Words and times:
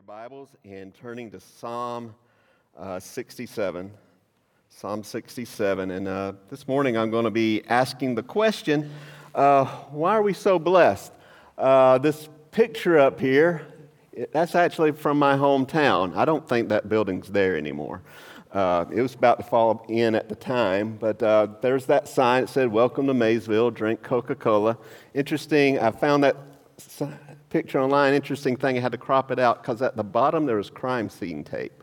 your 0.00 0.06
Bibles 0.06 0.48
and 0.64 0.94
turning 0.94 1.30
to 1.30 1.40
Psalm 1.40 2.14
uh, 2.78 2.98
67. 2.98 3.90
Psalm 4.70 5.04
67. 5.04 5.90
And 5.90 6.08
uh, 6.08 6.32
this 6.48 6.66
morning 6.66 6.96
I'm 6.96 7.10
going 7.10 7.26
to 7.26 7.30
be 7.30 7.62
asking 7.68 8.14
the 8.14 8.22
question 8.22 8.90
uh, 9.34 9.66
why 9.90 10.12
are 10.12 10.22
we 10.22 10.32
so 10.32 10.58
blessed? 10.58 11.12
Uh, 11.58 11.98
this 11.98 12.30
picture 12.50 12.98
up 12.98 13.20
here, 13.20 13.66
that's 14.32 14.54
actually 14.54 14.92
from 14.92 15.18
my 15.18 15.36
hometown. 15.36 16.16
I 16.16 16.24
don't 16.24 16.48
think 16.48 16.70
that 16.70 16.88
building's 16.88 17.28
there 17.28 17.58
anymore. 17.58 18.00
Uh, 18.52 18.86
it 18.90 19.02
was 19.02 19.14
about 19.14 19.36
to 19.40 19.44
fall 19.44 19.84
in 19.90 20.14
at 20.14 20.30
the 20.30 20.34
time, 20.34 20.96
but 20.98 21.22
uh, 21.22 21.46
there's 21.60 21.84
that 21.86 22.08
sign 22.08 22.44
that 22.44 22.48
said, 22.48 22.72
Welcome 22.72 23.06
to 23.08 23.12
Maysville, 23.14 23.70
drink 23.70 24.02
Coca 24.02 24.34
Cola. 24.34 24.78
Interesting, 25.12 25.78
I 25.78 25.90
found 25.90 26.24
that 26.24 26.38
picture 27.50 27.80
online. 27.80 28.14
Interesting 28.14 28.56
thing, 28.56 28.78
I 28.78 28.80
had 28.80 28.92
to 28.92 28.98
crop 28.98 29.32
it 29.32 29.38
out 29.38 29.60
because 29.60 29.82
at 29.82 29.96
the 29.96 30.04
bottom 30.04 30.46
there 30.46 30.56
was 30.56 30.70
crime 30.70 31.10
scene 31.10 31.42
tape. 31.42 31.82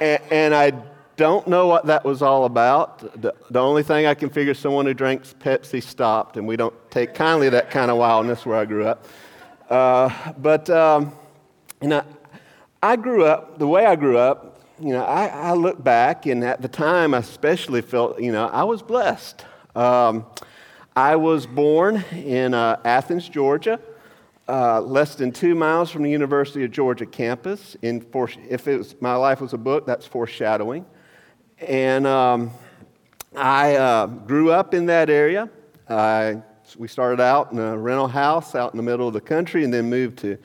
and, 0.00 0.20
and, 0.30 0.54
I 0.54 0.72
don't 1.16 1.46
know 1.46 1.66
what 1.66 1.86
that 1.86 2.04
was 2.04 2.22
all 2.22 2.46
about. 2.46 3.20
The, 3.20 3.34
the, 3.50 3.60
only 3.60 3.82
thing 3.82 4.06
I 4.06 4.14
can 4.14 4.30
figure 4.30 4.54
someone 4.54 4.86
who 4.86 4.94
drinks 4.94 5.34
Pepsi 5.38 5.82
stopped, 5.82 6.38
and 6.38 6.46
we 6.46 6.56
don't 6.56 6.74
take 6.90 7.14
kindly 7.14 7.50
that 7.50 7.70
kind 7.70 7.90
of 7.90 7.98
wildness 7.98 8.46
where 8.46 8.56
I 8.56 8.64
grew 8.64 8.86
up. 8.86 9.06
Uh, 9.68 10.32
but, 10.38 10.68
um, 10.70 11.14
you 11.80 11.88
know, 11.88 12.02
I 12.82 12.96
grew 12.96 13.26
up, 13.26 13.58
the 13.58 13.68
way 13.68 13.84
I 13.84 13.94
grew 13.94 14.16
up, 14.16 14.62
you 14.80 14.92
know, 14.92 15.04
I, 15.04 15.26
I, 15.26 15.52
look 15.52 15.84
back, 15.84 16.26
and 16.26 16.42
at 16.42 16.60
the 16.60 16.68
time 16.68 17.14
I 17.14 17.18
especially 17.18 17.82
felt, 17.82 18.20
you 18.20 18.32
know, 18.32 18.48
I 18.48 18.64
was 18.64 18.82
blessed. 18.82 19.44
Um, 19.76 20.26
I 20.96 21.14
was 21.16 21.46
born 21.46 22.04
in 22.12 22.54
uh, 22.54 22.80
Athens, 22.84 23.28
Georgia 23.28 23.78
uh, 24.48 24.80
less 24.80 25.14
than 25.14 25.32
two 25.32 25.54
miles 25.54 25.90
from 25.90 26.02
the 26.02 26.10
University 26.10 26.64
of 26.64 26.70
Georgia 26.70 27.06
campus. 27.06 27.76
In 27.82 28.00
for, 28.00 28.28
if 28.48 28.68
it 28.68 28.78
was, 28.78 28.94
my 29.00 29.14
life 29.14 29.40
was 29.40 29.52
a 29.52 29.58
book, 29.58 29.86
that's 29.86 30.06
foreshadowing. 30.06 30.84
And 31.58 32.06
um, 32.06 32.50
I 33.34 33.76
uh, 33.76 34.06
grew 34.06 34.50
up 34.50 34.74
in 34.74 34.86
that 34.86 35.08
area. 35.08 35.48
I, 35.88 36.42
we 36.76 36.88
started 36.88 37.20
out 37.20 37.52
in 37.52 37.58
a 37.58 37.76
rental 37.76 38.08
house 38.08 38.54
out 38.54 38.72
in 38.72 38.76
the 38.76 38.82
middle 38.82 39.06
of 39.08 39.14
the 39.14 39.20
country 39.20 39.64
and 39.64 39.72
then 39.72 39.88
moved 39.88 40.18
to, 40.18 40.38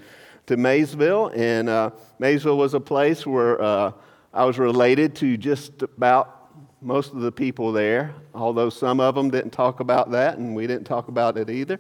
to 0.48 0.58
Maysville. 0.58 1.32
And 1.36 1.70
uh, 1.70 1.92
Maysville 2.20 2.58
was 2.58 2.74
a 2.74 2.80
place 2.80 3.26
where 3.26 3.62
uh, 3.62 3.92
I 4.34 4.46
was 4.46 4.60
related 4.60 5.16
to 5.18 5.38
just 5.38 5.82
about 5.82 6.36
most 6.82 7.14
of 7.14 7.20
the 7.20 7.32
people 7.32 7.74
there, 7.74 8.14
although 8.34 8.70
some 8.70 9.00
of 9.00 9.16
them 9.16 9.30
didn't 9.30 9.52
talk 9.52 9.82
about 9.82 10.12
that 10.12 10.38
and 10.38 10.56
we 10.56 10.68
didn't 10.68 10.86
talk 10.86 11.10
about 11.10 11.38
it 11.38 11.50
either. 11.50 11.80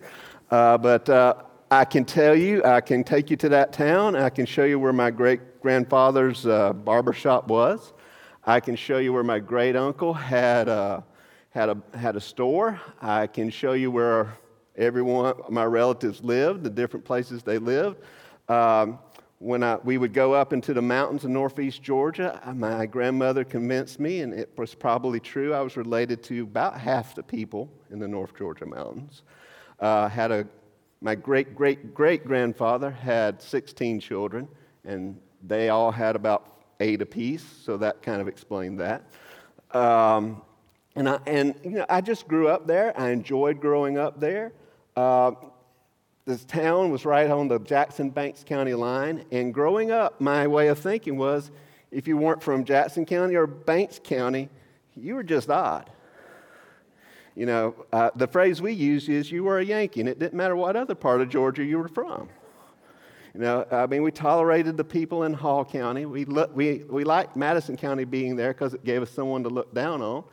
Uh, 0.52 0.78
but 0.78 1.08
uh, 1.10 1.36
I 1.72 1.86
can 1.86 2.04
tell 2.04 2.36
you, 2.36 2.64
I 2.64 2.82
can 2.82 3.04
take 3.04 3.30
you 3.30 3.38
to 3.38 3.50
that 3.50 3.74
town. 3.74 4.16
I 4.16 4.32
can 4.32 4.48
show 4.48 4.64
you 4.64 4.80
where 4.80 4.92
my 4.92 5.12
great 5.12 5.62
grandfather's 5.62 6.48
uh, 6.48 6.74
barber 6.74 7.14
shop 7.14 7.48
was. 7.48 7.94
I 8.44 8.60
can 8.60 8.76
show 8.76 8.98
you 8.98 9.14
where 9.14 9.24
my 9.24 9.38
great 9.38 9.76
uncle 9.76 10.12
had 10.12 10.68
a, 10.68 11.04
had, 11.52 11.70
a, 11.70 11.78
had 11.96 12.16
a 12.16 12.22
store. 12.22 12.82
I 13.00 13.28
can 13.28 13.52
show 13.52 13.74
you 13.74 13.92
where 13.92 14.36
everyone, 14.78 15.36
my 15.50 15.64
relatives 15.64 16.24
lived, 16.24 16.64
the 16.64 16.72
different 16.72 17.06
places 17.06 17.44
they 17.44 17.60
lived. 17.60 17.98
Um, 18.48 18.98
when 19.38 19.62
I, 19.62 19.78
we 19.84 20.00
would 20.00 20.12
go 20.12 20.34
up 20.34 20.54
into 20.54 20.74
the 20.74 20.82
mountains 20.82 21.24
of 21.24 21.30
northeast 21.30 21.84
Georgia, 21.84 22.42
my 22.56 22.88
grandmother 22.88 23.44
convinced 23.44 24.00
me, 24.00 24.22
and 24.22 24.34
it 24.34 24.50
was 24.58 24.74
probably 24.74 25.20
true, 25.20 25.54
I 25.54 25.62
was 25.62 25.78
related 25.78 26.24
to 26.24 26.42
about 26.42 26.80
half 26.80 27.14
the 27.14 27.22
people 27.22 27.70
in 27.92 28.00
the 28.00 28.08
North 28.08 28.36
Georgia 28.36 28.66
mountains. 28.66 29.22
Uh, 29.80 30.10
had 30.10 30.32
a 30.32 30.48
my 31.02 31.16
great 31.16 31.56
great 31.56 31.94
great 31.94 32.26
grandfather 32.26 32.92
had 32.92 33.42
16 33.42 34.00
children, 34.00 34.48
and 34.86 35.20
they 35.46 35.70
all 35.70 35.92
had 35.92 36.16
about 36.16 36.64
eight 36.80 37.02
apiece, 37.02 37.46
so 37.64 37.78
that 37.78 38.02
kind 38.02 38.22
of 38.22 38.28
explained 38.28 38.80
that. 38.80 39.04
Um, 39.72 40.42
and 40.96 41.08
I, 41.08 41.20
and 41.26 41.56
you 41.64 41.72
know, 41.72 41.86
I 41.90 42.02
just 42.02 42.28
grew 42.28 42.48
up 42.48 42.68
there. 42.68 42.98
I 43.00 43.10
enjoyed 43.10 43.62
growing 43.62 43.98
up 43.98 44.20
there. 44.20 44.52
Uh, 44.96 45.32
this 46.26 46.44
town 46.46 46.92
was 46.92 47.06
right 47.06 47.30
on 47.30 47.48
the 47.48 47.60
Jackson 47.60 48.10
Banks 48.10 48.44
County 48.44 48.74
line, 48.74 49.26
and 49.32 49.54
growing 49.54 49.92
up, 49.92 50.20
my 50.20 50.48
way 50.48 50.68
of 50.68 50.80
thinking 50.80 51.18
was 51.18 51.52
if 51.92 52.08
you 52.08 52.18
weren't 52.18 52.44
from 52.44 52.66
Jackson 52.66 53.06
County 53.06 53.36
or 53.36 53.48
Banks 53.48 54.00
County, 54.04 54.50
you 54.96 55.16
were 55.16 55.24
just 55.24 55.50
odd. 55.50 55.90
You 57.40 57.46
know, 57.46 57.74
uh, 57.94 58.10
the 58.18 58.28
phrase 58.28 58.62
we 58.62 58.74
use 58.74 59.08
is 59.08 59.32
you 59.32 59.46
were 59.46 59.60
a 59.60 59.64
Yankee, 59.64 60.02
and 60.02 60.10
it 60.10 60.20
didn't 60.20 60.34
matter 60.34 60.58
what 60.58 60.76
other 60.76 60.94
part 60.94 61.22
of 61.22 61.30
Georgia 61.30 61.64
you 61.64 61.78
were 61.78 61.88
from. 61.88 62.28
You 63.34 63.40
know, 63.40 63.66
I 63.72 63.88
mean, 63.88 64.04
we 64.04 64.12
tolerated 64.12 64.76
the 64.76 64.84
people 64.84 65.24
in 65.24 65.34
Hall 65.34 65.64
County. 65.64 66.06
We, 66.06 66.26
look, 66.26 66.54
we, 66.54 66.84
we 66.90 67.06
liked 67.06 67.38
Madison 67.38 67.78
County 67.78 68.04
being 68.04 68.36
there 68.36 68.52
because 68.52 68.74
it 68.74 68.84
gave 68.84 69.02
us 69.02 69.10
someone 69.10 69.44
to 69.44 69.50
look 69.50 69.74
down 69.74 70.02
on. 70.02 70.26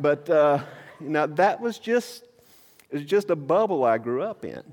But, 0.00 0.28
uh, 0.28 0.58
you 1.00 1.10
know, 1.10 1.28
that 1.28 1.60
was 1.60 1.78
just, 1.78 2.24
it 2.90 2.96
was 2.96 3.04
just 3.04 3.30
a 3.30 3.36
bubble 3.36 3.84
I 3.84 3.98
grew 3.98 4.24
up 4.24 4.44
in. 4.44 4.64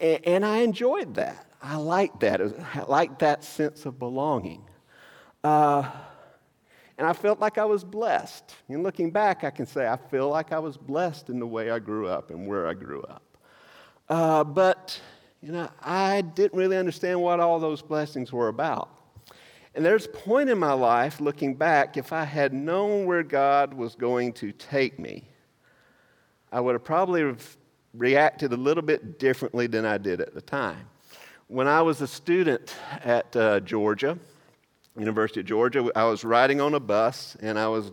And, 0.00 0.26
and 0.26 0.46
I 0.46 0.60
enjoyed 0.60 1.16
that. 1.16 1.46
I 1.62 1.76
liked 1.76 2.20
that. 2.20 2.40
Was, 2.40 2.54
I 2.72 2.84
liked 2.84 3.18
that 3.18 3.44
sense 3.44 3.84
of 3.84 3.98
belonging. 3.98 4.64
Uh, 5.44 5.90
and 7.02 7.08
I 7.10 7.14
felt 7.14 7.40
like 7.40 7.58
I 7.58 7.64
was 7.64 7.82
blessed. 7.82 8.54
And 8.68 8.84
looking 8.84 9.10
back, 9.10 9.42
I 9.42 9.50
can 9.50 9.66
say 9.66 9.88
I 9.88 9.96
feel 9.96 10.28
like 10.28 10.52
I 10.52 10.60
was 10.60 10.76
blessed 10.76 11.30
in 11.30 11.40
the 11.40 11.46
way 11.48 11.68
I 11.68 11.80
grew 11.80 12.06
up 12.06 12.30
and 12.30 12.46
where 12.46 12.68
I 12.68 12.74
grew 12.74 13.02
up. 13.02 13.24
Uh, 14.08 14.44
but, 14.44 15.00
you 15.40 15.50
know, 15.50 15.68
I 15.82 16.20
didn't 16.20 16.56
really 16.56 16.76
understand 16.76 17.20
what 17.20 17.40
all 17.40 17.58
those 17.58 17.82
blessings 17.82 18.32
were 18.32 18.46
about. 18.46 18.88
And 19.74 19.84
there's 19.84 20.06
a 20.06 20.10
point 20.10 20.48
in 20.48 20.60
my 20.60 20.74
life, 20.74 21.20
looking 21.20 21.56
back, 21.56 21.96
if 21.96 22.12
I 22.12 22.22
had 22.22 22.54
known 22.54 23.04
where 23.04 23.24
God 23.24 23.74
was 23.74 23.96
going 23.96 24.32
to 24.34 24.52
take 24.52 25.00
me, 25.00 25.24
I 26.52 26.60
would 26.60 26.74
have 26.74 26.84
probably 26.84 27.34
reacted 27.94 28.52
a 28.52 28.56
little 28.56 28.84
bit 28.84 29.18
differently 29.18 29.66
than 29.66 29.84
I 29.84 29.98
did 29.98 30.20
at 30.20 30.34
the 30.34 30.40
time. 30.40 30.86
When 31.48 31.66
I 31.66 31.82
was 31.82 32.00
a 32.00 32.06
student 32.06 32.76
at 33.02 33.34
uh, 33.34 33.58
Georgia, 33.58 34.20
University 34.98 35.40
of 35.40 35.46
Georgia. 35.46 35.90
I 35.94 36.04
was 36.04 36.24
riding 36.24 36.60
on 36.60 36.74
a 36.74 36.80
bus 36.80 37.36
and 37.40 37.58
I 37.58 37.68
was 37.68 37.92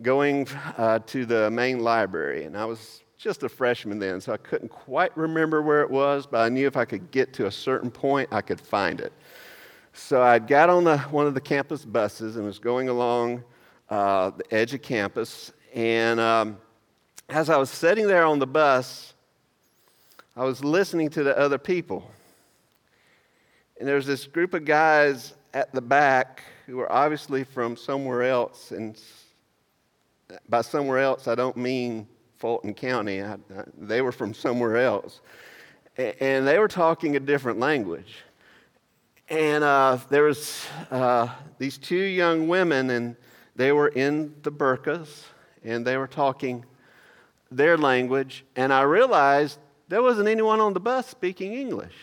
going 0.00 0.48
uh, 0.76 1.00
to 1.06 1.26
the 1.26 1.50
main 1.50 1.80
library, 1.80 2.44
and 2.44 2.56
I 2.56 2.64
was 2.64 3.02
just 3.18 3.42
a 3.42 3.48
freshman 3.48 3.98
then, 3.98 4.20
so 4.20 4.32
I 4.32 4.36
couldn't 4.38 4.70
quite 4.70 5.16
remember 5.16 5.62
where 5.62 5.82
it 5.82 5.90
was, 5.90 6.26
but 6.26 6.40
I 6.40 6.48
knew 6.48 6.66
if 6.66 6.76
I 6.76 6.84
could 6.84 7.10
get 7.10 7.32
to 7.34 7.46
a 7.46 7.50
certain 7.50 7.90
point, 7.90 8.28
I 8.32 8.40
could 8.40 8.60
find 8.60 9.00
it. 9.00 9.12
So 9.92 10.22
I 10.22 10.38
got 10.38 10.70
on 10.70 10.84
the, 10.84 10.98
one 10.98 11.26
of 11.26 11.34
the 11.34 11.40
campus 11.40 11.84
buses 11.84 12.36
and 12.36 12.44
was 12.44 12.58
going 12.58 12.88
along 12.88 13.44
uh, 13.90 14.30
the 14.30 14.54
edge 14.54 14.72
of 14.72 14.82
campus, 14.82 15.52
and 15.74 16.18
um, 16.18 16.58
as 17.28 17.50
I 17.50 17.58
was 17.58 17.70
sitting 17.70 18.06
there 18.06 18.24
on 18.24 18.38
the 18.38 18.46
bus, 18.46 19.14
I 20.34 20.44
was 20.44 20.64
listening 20.64 21.10
to 21.10 21.22
the 21.22 21.38
other 21.38 21.58
people. 21.58 22.10
And 23.78 23.86
there 23.86 23.96
was 23.96 24.06
this 24.06 24.26
group 24.26 24.54
of 24.54 24.64
guys 24.64 25.34
at 25.54 25.72
the 25.72 25.80
back 25.80 26.42
who 26.66 26.80
are 26.80 26.90
obviously 26.90 27.44
from 27.44 27.76
somewhere 27.76 28.22
else, 28.22 28.70
and 28.70 29.00
by 30.48 30.62
somewhere 30.62 30.98
else, 30.98 31.28
I 31.28 31.34
don't 31.34 31.56
mean 31.56 32.06
Fulton 32.38 32.74
County. 32.74 33.22
I, 33.22 33.34
I, 33.34 33.38
they 33.78 34.00
were 34.00 34.12
from 34.12 34.34
somewhere 34.34 34.78
else. 34.78 35.20
and 35.96 36.46
they 36.46 36.58
were 36.58 36.68
talking 36.68 37.16
a 37.16 37.20
different 37.20 37.58
language. 37.58 38.16
And 39.28 39.64
uh, 39.64 39.98
there 40.10 40.24
was 40.24 40.66
uh, 40.90 41.28
these 41.58 41.78
two 41.78 41.96
young 41.96 42.48
women, 42.48 42.90
and 42.90 43.16
they 43.56 43.72
were 43.72 43.88
in 43.88 44.34
the 44.42 44.52
burqas, 44.52 45.24
and 45.62 45.86
they 45.86 45.96
were 45.96 46.06
talking 46.08 46.64
their 47.50 47.76
language. 47.76 48.44
And 48.56 48.72
I 48.72 48.82
realized 48.82 49.58
there 49.88 50.02
wasn't 50.02 50.28
anyone 50.28 50.60
on 50.60 50.72
the 50.72 50.80
bus 50.80 51.06
speaking 51.06 51.52
English. 51.52 51.94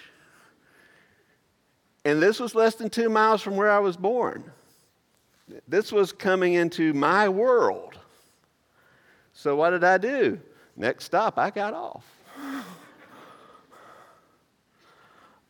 And 2.06 2.22
this 2.22 2.40
was 2.40 2.56
less 2.56 2.76
than 2.76 2.90
two 2.90 3.10
miles 3.10 3.42
from 3.42 3.56
where 3.56 3.70
I 3.70 3.80
was 3.80 3.98
born. 3.98 4.44
This 5.68 5.92
was 5.92 6.12
coming 6.12 6.54
into 6.54 6.94
my 6.94 7.28
world. 7.28 7.98
So, 9.34 9.56
what 9.56 9.72
did 9.72 9.84
I 9.84 9.98
do? 9.98 10.40
Next 10.76 11.06
stop, 11.06 11.38
I 11.38 11.50
got 11.50 11.74
off. 11.74 12.06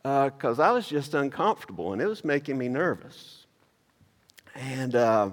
Because 0.02 0.60
uh, 0.60 0.64
I 0.64 0.72
was 0.72 0.88
just 0.88 1.14
uncomfortable 1.14 1.94
and 1.94 2.02
it 2.02 2.08
was 2.08 2.24
making 2.24 2.58
me 2.58 2.68
nervous. 2.68 3.46
And 4.56 4.96
uh, 4.96 5.30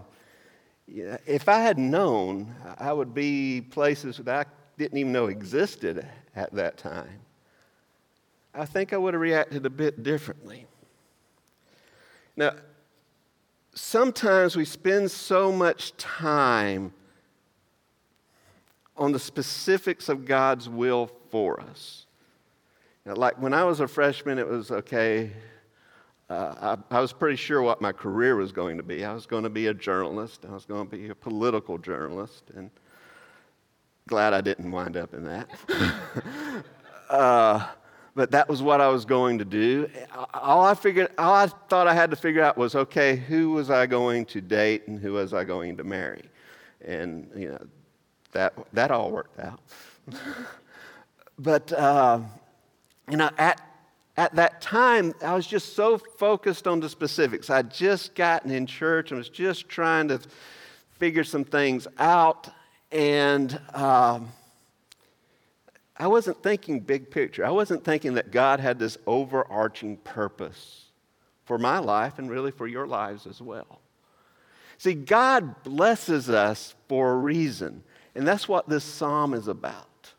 if 0.87 1.49
I 1.49 1.61
had 1.61 1.79
known, 1.79 2.55
I 2.79 2.93
would 2.93 3.15
be 3.15 3.61
places 3.61 4.19
that 4.19 4.47
I 4.47 4.51
didn't 4.77 4.99
even 4.99 5.13
know 5.13 5.27
existed 5.27 6.07
at 6.35 6.53
that 6.53 6.77
time. 6.77 7.21
I 8.55 8.65
think 8.65 8.93
I 8.93 8.97
would 8.97 9.15
have 9.15 9.21
reacted 9.21 9.67
a 9.67 9.71
bit 9.71 10.03
differently. 10.03 10.67
Now, 12.37 12.53
sometimes 13.75 14.57
we 14.57 14.65
spend 14.65 15.11
so 15.11 15.51
much 15.51 15.97
time 15.97 16.93
on 18.97 19.13
the 19.13 19.19
specifics 19.19 20.09
of 20.09 20.25
God's 20.25 20.69
will 20.69 21.11
for 21.31 21.61
us. 21.61 22.07
like 23.05 23.41
when 23.41 23.55
I 23.55 23.65
was 23.65 23.81
a 23.81 23.89
freshman, 23.89 24.39
it 24.39 24.49
was 24.49 24.71
okay, 24.71 25.33
uh, 26.29 26.77
I, 26.91 26.97
I, 26.97 27.01
was 27.01 27.13
pretty 27.13 27.37
sure 27.37 27.63
what 27.63 27.81
my 27.81 27.93
career 27.93 28.35
was 28.35 28.51
going 28.51 28.79
to 28.79 28.83
be. 28.83 29.05
I 29.05 29.13
was 29.13 29.27
going 29.27 29.45
to 29.45 29.51
be 29.51 29.69
a 29.69 29.75
journalist. 29.75 30.45
I 30.49 30.53
was 30.53 30.65
going 30.65 30.89
to 30.89 30.97
be 30.97 31.09
a 31.09 31.15
political 31.15 31.79
journalist, 31.79 32.45
and 32.57 32.69
glad 34.09 34.35
I 34.35 34.41
didn't 34.41 34.73
wind 34.73 34.97
up 34.97 35.15
in 35.15 35.25
that. 35.25 35.49
uh, 37.11 37.69
but 38.17 38.31
that 38.31 38.49
was 38.49 38.63
what 38.63 38.81
I 38.81 38.89
was 38.89 39.05
going 39.05 39.39
to 39.39 39.45
do. 39.45 39.91
All 40.33 40.65
I 40.65 40.75
figured, 40.75 41.11
all 41.19 41.35
I 41.35 41.49
thought 41.69 41.87
I 41.87 41.93
had 41.93 42.11
to 42.11 42.17
figure 42.17 42.43
out 42.43 42.57
was, 42.57 42.75
okay, 42.75 43.15
who 43.15 43.51
was 43.51 43.71
I 43.71 43.85
going 43.85 44.25
to 44.27 44.41
date 44.41 44.89
and 44.89 44.99
who 44.99 45.13
was 45.13 45.35
I 45.35 45.45
going 45.45 45.77
to 45.77 45.85
marry, 45.85 46.23
and 46.85 47.31
you 47.37 47.51
know, 47.51 47.67
that 48.33 48.55
that 48.73 48.91
all 48.91 49.11
worked 49.11 49.39
out. 49.39 49.61
but 51.39 51.71
uh, 51.75 52.21
you 53.11 53.19
know, 53.19 53.29
at 53.37 53.61
at 54.17 54.35
that 54.35 54.63
time, 54.63 55.15
I 55.23 55.35
was 55.35 55.47
just 55.47 55.77
so 55.77 55.99
focused 55.99 56.67
on 56.67 56.81
the 56.81 56.89
specifics. 56.89 57.51
I'd 57.51 57.71
just 57.71 58.15
gotten 58.15 58.51
in 58.51 58.67
church 58.67 59.11
and 59.11 59.19
was 59.19 59.29
just 59.29 59.69
trying 59.69 60.09
to 60.09 60.21
figure 60.93 61.25
some 61.25 61.45
things 61.45 61.87
out. 61.99 62.49
And 62.91 63.61
um, 63.75 64.31
I 65.99 66.09
wasn't 66.09 66.43
thinking 66.43 66.81
big 66.81 67.11
picture. 67.11 67.45
I 67.45 67.51
wasn't 67.51 67.85
thinking 67.85 68.15
that 68.15 68.31
God 68.31 68.61
had 68.61 68.79
this 68.79 68.99
overarching 69.07 69.97
purpose 69.99 70.85
for 71.45 71.59
my 71.59 71.79
life 71.79 72.19
and 72.19 72.31
really 72.31 72.51
for 72.51 72.67
your 72.67 72.87
lives 72.87 73.27
as 73.27 73.41
well. 73.41 73.81
See, 74.79 74.95
God 74.95 75.63
blesses 75.63 76.29
us 76.29 76.75
for 76.89 77.13
a 77.13 77.17
reason, 77.17 77.83
and 78.15 78.29
that's 78.29 78.47
what 78.47 78.69
this 78.69 78.85
psalm 78.85 79.33
is 79.33 79.49
about. 79.49 80.13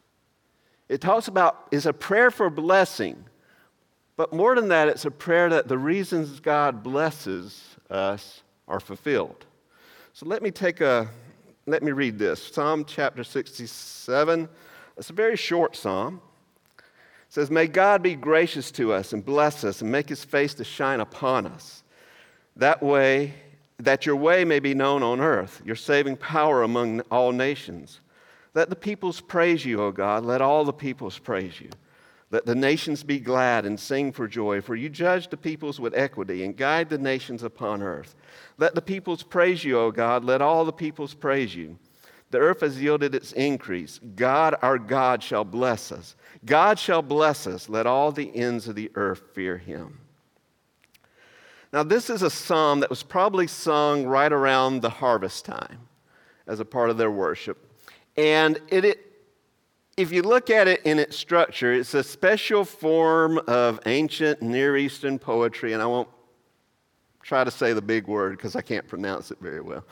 It 0.89 1.01
talks 1.01 1.27
about 1.27 1.67
is 1.71 1.85
a 1.85 1.93
prayer 1.93 2.31
for 2.31 2.49
blessing 2.49 3.25
but 4.17 4.33
more 4.33 4.55
than 4.55 4.67
that, 4.69 4.89
it's 4.89 5.05
a 5.05 5.11
prayer 5.11 5.47
that 5.49 5.67
the 5.67 5.77
reasons 5.77 6.39
God 6.39 6.83
blesses 6.83 7.77
us 7.89 8.41
are 8.67 8.79
fulfilled. 8.79 9.45
So 10.11 10.25
let 10.25 10.41
me 10.41 10.49
take 10.49 10.81
a, 10.81 11.07
let 11.67 11.83
me 11.83 11.91
read 11.91 12.17
this 12.17 12.41
Psalm 12.41 12.83
chapter 12.83 13.23
67. 13.23 14.49
It's 14.97 15.09
a 15.09 15.13
very 15.13 15.37
short 15.37 15.75
psalm. 15.75 16.21
It 16.77 16.83
says, 17.33 17.51
May 17.51 17.67
God 17.67 18.01
be 18.01 18.15
gracious 18.15 18.71
to 18.71 18.93
us 18.93 19.13
and 19.13 19.23
bless 19.23 19.63
us 19.63 19.81
and 19.81 19.91
make 19.91 20.09
his 20.09 20.23
face 20.23 20.53
to 20.55 20.63
shine 20.63 20.99
upon 20.99 21.45
us. 21.45 21.83
That 22.55 22.81
way, 22.81 23.35
that 23.79 24.05
your 24.05 24.15
way 24.15 24.43
may 24.43 24.59
be 24.59 24.73
known 24.73 25.03
on 25.03 25.19
earth, 25.19 25.61
your 25.63 25.75
saving 25.75 26.17
power 26.17 26.63
among 26.63 27.01
all 27.11 27.31
nations. 27.31 27.99
Let 28.55 28.69
the 28.71 28.75
peoples 28.75 29.21
praise 29.21 29.65
you, 29.65 29.81
O 29.83 29.91
God. 29.91 30.25
Let 30.25 30.41
all 30.41 30.65
the 30.65 30.73
peoples 30.73 31.19
praise 31.19 31.61
you. 31.61 31.69
Let 32.31 32.45
the 32.45 32.55
nations 32.55 33.03
be 33.03 33.19
glad 33.19 33.65
and 33.65 33.79
sing 33.79 34.11
for 34.11 34.27
joy, 34.27 34.59
for 34.61 34.75
you 34.75 34.89
judge 34.89 35.29
the 35.29 35.37
peoples 35.37 35.79
with 35.79 35.93
equity 35.95 36.43
and 36.43 36.57
guide 36.57 36.89
the 36.89 36.97
nations 36.97 37.43
upon 37.43 37.81
earth. 37.81 38.15
Let 38.57 38.73
the 38.73 38.81
peoples 38.81 39.23
praise 39.23 39.63
you, 39.63 39.79
O 39.79 39.91
God. 39.91 40.25
Let 40.25 40.41
all 40.41 40.65
the 40.65 40.73
peoples 40.73 41.13
praise 41.13 41.55
you. 41.55 41.77
The 42.29 42.39
earth 42.39 42.61
has 42.61 42.81
yielded 42.81 43.15
its 43.15 43.31
increase. 43.31 43.99
God, 44.15 44.55
our 44.61 44.77
God, 44.77 45.23
shall 45.23 45.45
bless 45.45 45.91
us. 45.91 46.15
God 46.45 46.77
shall 46.77 47.01
bless 47.01 47.47
us. 47.47 47.69
Let 47.69 47.87
all 47.87 48.11
the 48.11 48.35
ends 48.35 48.67
of 48.67 48.75
the 48.75 48.91
earth 48.95 49.21
fear 49.33 49.57
him. 49.57 49.99
Now, 51.71 51.83
this 51.83 52.09
is 52.09 52.21
a 52.21 52.29
psalm 52.29 52.81
that 52.81 52.89
was 52.89 53.03
probably 53.03 53.47
sung 53.47 54.05
right 54.05 54.31
around 54.31 54.81
the 54.81 54.89
harvest 54.89 55.45
time 55.45 55.87
as 56.47 56.59
a 56.59 56.65
part 56.65 56.89
of 56.89 56.97
their 56.97 57.11
worship. 57.11 57.57
And 58.15 58.59
it, 58.69 58.85
it 58.85 59.07
if 59.97 60.11
you 60.11 60.21
look 60.21 60.49
at 60.49 60.67
it 60.67 60.81
in 60.83 60.99
its 60.99 61.17
structure, 61.17 61.73
it's 61.73 61.93
a 61.93 62.03
special 62.03 62.63
form 62.63 63.39
of 63.47 63.79
ancient 63.85 64.41
Near 64.41 64.77
Eastern 64.77 65.17
poetry, 65.17 65.73
and 65.73 65.81
I 65.81 65.87
won't 65.87 66.07
try 67.27 67.43
to 67.43 67.51
say 67.51 67.73
the 67.73 67.81
big 67.81 68.07
word 68.07 68.37
because 68.37 68.55
I 68.55 68.61
can't 68.61 68.87
pronounce 68.87 69.29
it 69.31 69.37
very 69.39 69.61
well. 69.61 69.83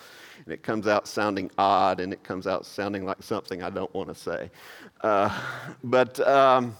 And 0.43 0.53
it 0.53 0.63
comes 0.63 0.87
out 0.87 1.07
sounding 1.07 1.51
odd, 1.57 1.99
and 1.99 2.13
it 2.13 2.23
comes 2.23 2.47
out 2.47 2.65
sounding 2.65 3.05
like 3.05 3.21
something 3.21 3.61
I 3.61 3.69
don't 3.69 3.93
want 3.93 4.09
to 4.09 4.15
say. 4.15 4.49
Uh, 5.01 5.37
but 5.83 6.19
um, 6.27 6.75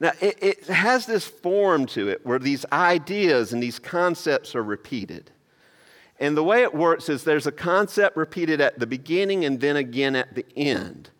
now 0.00 0.12
it, 0.20 0.36
it 0.42 0.64
has 0.66 1.06
this 1.06 1.26
form 1.26 1.86
to 1.86 2.08
it 2.08 2.26
where 2.26 2.38
these 2.38 2.66
ideas 2.72 3.52
and 3.52 3.62
these 3.62 3.78
concepts 3.78 4.54
are 4.54 4.64
repeated. 4.64 5.30
And 6.18 6.36
the 6.36 6.44
way 6.44 6.62
it 6.62 6.74
works 6.74 7.08
is 7.08 7.24
there's 7.24 7.46
a 7.46 7.52
concept 7.52 8.16
repeated 8.16 8.60
at 8.60 8.78
the 8.78 8.86
beginning 8.86 9.44
and 9.44 9.60
then 9.60 9.76
again 9.76 10.16
at 10.16 10.34
the 10.34 10.44
end 10.56 11.10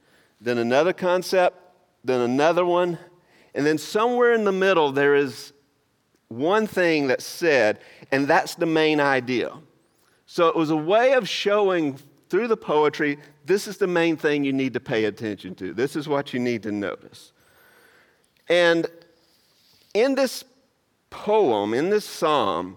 then 0.40 0.58
another 0.58 0.92
concept, 0.92 1.56
then 2.04 2.20
another 2.20 2.64
one, 2.64 2.98
and 3.54 3.64
then 3.64 3.78
somewhere 3.78 4.32
in 4.32 4.44
the 4.44 4.52
middle 4.52 4.92
there 4.92 5.14
is 5.14 5.52
one 6.28 6.66
thing 6.66 7.06
that's 7.06 7.24
said, 7.24 7.80
and 8.10 8.26
that's 8.26 8.54
the 8.54 8.66
main 8.66 9.00
idea. 9.00 9.52
So 10.26 10.48
it 10.48 10.56
was 10.56 10.70
a 10.70 10.76
way 10.76 11.12
of 11.12 11.28
showing 11.28 11.98
through 12.28 12.48
the 12.48 12.56
poetry 12.56 13.18
this 13.44 13.68
is 13.68 13.76
the 13.76 13.86
main 13.86 14.16
thing 14.16 14.42
you 14.42 14.52
need 14.52 14.74
to 14.74 14.80
pay 14.80 15.04
attention 15.04 15.54
to. 15.56 15.72
This 15.72 15.94
is 15.94 16.08
what 16.08 16.34
you 16.34 16.40
need 16.40 16.64
to 16.64 16.72
notice. 16.72 17.32
And 18.48 18.86
in 19.94 20.16
this 20.16 20.44
poem, 21.10 21.72
in 21.72 21.90
this 21.90 22.04
psalm, 22.04 22.76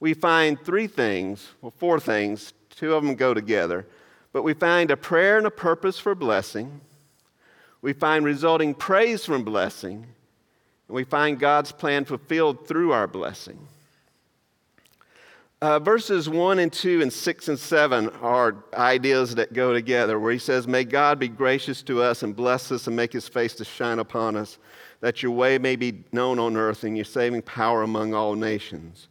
we 0.00 0.14
find 0.14 0.58
three 0.58 0.86
things, 0.86 1.48
well, 1.60 1.72
four 1.76 2.00
things. 2.00 2.54
Two 2.70 2.94
of 2.94 3.04
them 3.04 3.14
go 3.14 3.34
together. 3.34 3.86
But 4.32 4.42
we 4.42 4.54
find 4.54 4.90
a 4.90 4.96
prayer 4.96 5.36
and 5.36 5.46
a 5.46 5.50
purpose 5.50 5.98
for 5.98 6.14
blessing. 6.14 6.80
We 7.82 7.92
find 7.92 8.24
resulting 8.24 8.74
praise 8.74 9.24
from 9.24 9.44
blessing. 9.44 10.06
We 10.92 11.04
find 11.04 11.38
God's 11.38 11.72
plan 11.72 12.04
fulfilled 12.04 12.66
through 12.66 12.92
our 12.92 13.06
blessing. 13.06 13.58
Uh, 15.62 15.78
verses 15.78 16.28
1 16.28 16.58
and 16.58 16.72
2 16.72 17.02
and 17.02 17.12
6 17.12 17.48
and 17.48 17.58
7 17.58 18.08
are 18.20 18.56
ideas 18.74 19.36
that 19.36 19.52
go 19.52 19.72
together 19.72 20.18
where 20.18 20.32
he 20.32 20.38
says, 20.38 20.66
May 20.66 20.84
God 20.84 21.18
be 21.18 21.28
gracious 21.28 21.82
to 21.82 22.02
us 22.02 22.22
and 22.22 22.34
bless 22.34 22.70
us 22.72 22.88
and 22.88 22.96
make 22.96 23.12
his 23.12 23.28
face 23.28 23.54
to 23.54 23.64
shine 23.64 24.00
upon 24.00 24.36
us, 24.36 24.58
that 25.00 25.22
your 25.22 25.32
way 25.32 25.58
may 25.58 25.76
be 25.76 26.04
known 26.12 26.38
on 26.38 26.56
earth 26.56 26.84
and 26.84 26.96
your 26.96 27.04
saving 27.04 27.42
power 27.42 27.82
among 27.82 28.12
all 28.12 28.34
nations. 28.34 29.08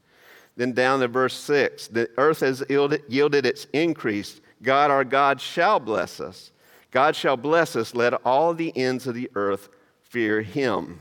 Then 0.58 0.74
down 0.74 1.00
to 1.00 1.08
verse 1.08 1.36
6 1.36 1.88
the 1.88 2.10
earth 2.18 2.42
has 2.42 2.64
yielded 2.70 3.46
its 3.46 3.66
increase 3.74 4.42
God 4.62 4.92
our 4.92 5.04
God 5.04 5.42
shall 5.42 5.80
bless 5.80 6.20
us. 6.20 6.52
God 6.92 7.16
shall 7.16 7.38
bless 7.38 7.76
us. 7.76 7.96
Let 7.96 8.14
all 8.26 8.54
the 8.54 8.76
ends 8.78 9.08
of 9.08 9.16
the 9.16 9.32
earth 9.34 9.70
fear 10.02 10.42
him. 10.42 11.00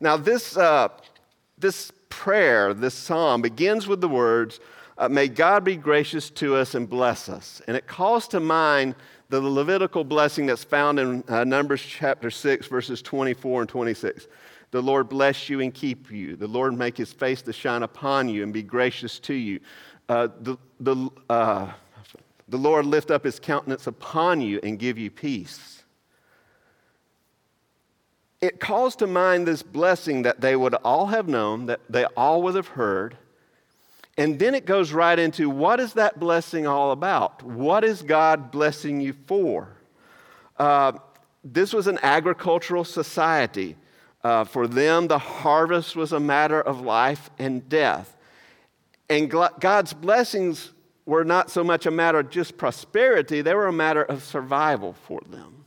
Now, 0.00 0.16
this, 0.16 0.56
uh, 0.56 0.88
this 1.58 1.90
prayer, 2.08 2.72
this 2.74 2.94
psalm, 2.94 3.42
begins 3.42 3.86
with 3.86 4.00
the 4.00 4.08
words, 4.08 4.60
uh, 4.96 5.08
May 5.08 5.28
God 5.28 5.64
be 5.64 5.76
gracious 5.76 6.30
to 6.30 6.56
us 6.56 6.74
and 6.74 6.88
bless 6.88 7.28
us. 7.28 7.62
And 7.66 7.76
it 7.76 7.86
calls 7.86 8.28
to 8.28 8.40
mind 8.40 8.94
the 9.28 9.40
Levitical 9.40 10.04
blessing 10.04 10.46
that's 10.46 10.64
found 10.64 10.98
in 10.98 11.22
uh, 11.28 11.44
Numbers 11.44 11.82
chapter 11.82 12.30
6, 12.30 12.66
verses 12.66 13.02
24 13.02 13.62
and 13.62 13.68
26. 13.68 14.26
The 14.70 14.82
Lord 14.82 15.08
bless 15.08 15.48
you 15.48 15.60
and 15.60 15.72
keep 15.72 16.10
you. 16.10 16.36
The 16.36 16.46
Lord 16.46 16.76
make 16.76 16.96
his 16.96 17.12
face 17.12 17.42
to 17.42 17.52
shine 17.52 17.82
upon 17.82 18.28
you 18.28 18.42
and 18.42 18.52
be 18.52 18.62
gracious 18.62 19.18
to 19.20 19.34
you. 19.34 19.60
Uh, 20.08 20.28
the, 20.40 20.56
the, 20.80 21.10
uh, 21.28 21.70
the 22.48 22.56
Lord 22.56 22.86
lift 22.86 23.10
up 23.10 23.24
his 23.24 23.38
countenance 23.38 23.86
upon 23.86 24.40
you 24.40 24.60
and 24.62 24.78
give 24.78 24.98
you 24.98 25.10
peace. 25.10 25.77
It 28.40 28.60
calls 28.60 28.96
to 28.96 29.06
mind 29.06 29.46
this 29.46 29.62
blessing 29.62 30.22
that 30.22 30.40
they 30.40 30.54
would 30.54 30.74
all 30.74 31.06
have 31.06 31.28
known, 31.28 31.66
that 31.66 31.80
they 31.88 32.04
all 32.16 32.42
would 32.42 32.54
have 32.54 32.68
heard. 32.68 33.16
And 34.16 34.38
then 34.38 34.54
it 34.54 34.64
goes 34.64 34.92
right 34.92 35.18
into 35.18 35.48
what 35.50 35.80
is 35.80 35.94
that 35.94 36.18
blessing 36.18 36.66
all 36.66 36.92
about? 36.92 37.42
What 37.42 37.84
is 37.84 38.02
God 38.02 38.50
blessing 38.50 39.00
you 39.00 39.14
for? 39.26 39.68
Uh, 40.56 40.92
this 41.44 41.72
was 41.72 41.86
an 41.86 41.98
agricultural 42.02 42.84
society. 42.84 43.76
Uh, 44.24 44.44
for 44.44 44.66
them, 44.66 45.06
the 45.06 45.18
harvest 45.18 45.94
was 45.94 46.12
a 46.12 46.20
matter 46.20 46.60
of 46.60 46.80
life 46.80 47.30
and 47.38 47.68
death. 47.68 48.16
And 49.08 49.30
God's 49.30 49.92
blessings 49.92 50.72
were 51.06 51.24
not 51.24 51.50
so 51.50 51.64
much 51.64 51.86
a 51.86 51.90
matter 51.90 52.18
of 52.18 52.28
just 52.28 52.58
prosperity, 52.58 53.40
they 53.40 53.54
were 53.54 53.68
a 53.68 53.72
matter 53.72 54.02
of 54.02 54.22
survival 54.22 54.94
for 55.06 55.20
them. 55.30 55.57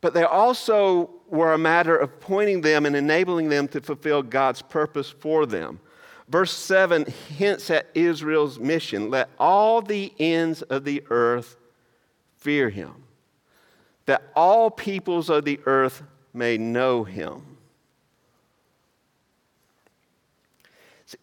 But 0.00 0.14
they 0.14 0.22
also 0.22 1.10
were 1.28 1.52
a 1.52 1.58
matter 1.58 1.96
of 1.96 2.20
pointing 2.20 2.60
them 2.60 2.86
and 2.86 2.94
enabling 2.94 3.48
them 3.48 3.68
to 3.68 3.80
fulfill 3.80 4.22
God's 4.22 4.62
purpose 4.62 5.10
for 5.10 5.46
them. 5.46 5.80
Verse 6.28 6.52
7 6.52 7.06
hints 7.06 7.70
at 7.70 7.88
Israel's 7.94 8.58
mission 8.58 9.10
let 9.10 9.30
all 9.38 9.80
the 9.80 10.12
ends 10.18 10.62
of 10.62 10.84
the 10.84 11.02
earth 11.10 11.56
fear 12.36 12.70
him, 12.70 12.92
that 14.06 14.22
all 14.36 14.70
peoples 14.70 15.30
of 15.30 15.44
the 15.44 15.58
earth 15.66 16.02
may 16.32 16.58
know 16.58 17.02
him. 17.04 17.42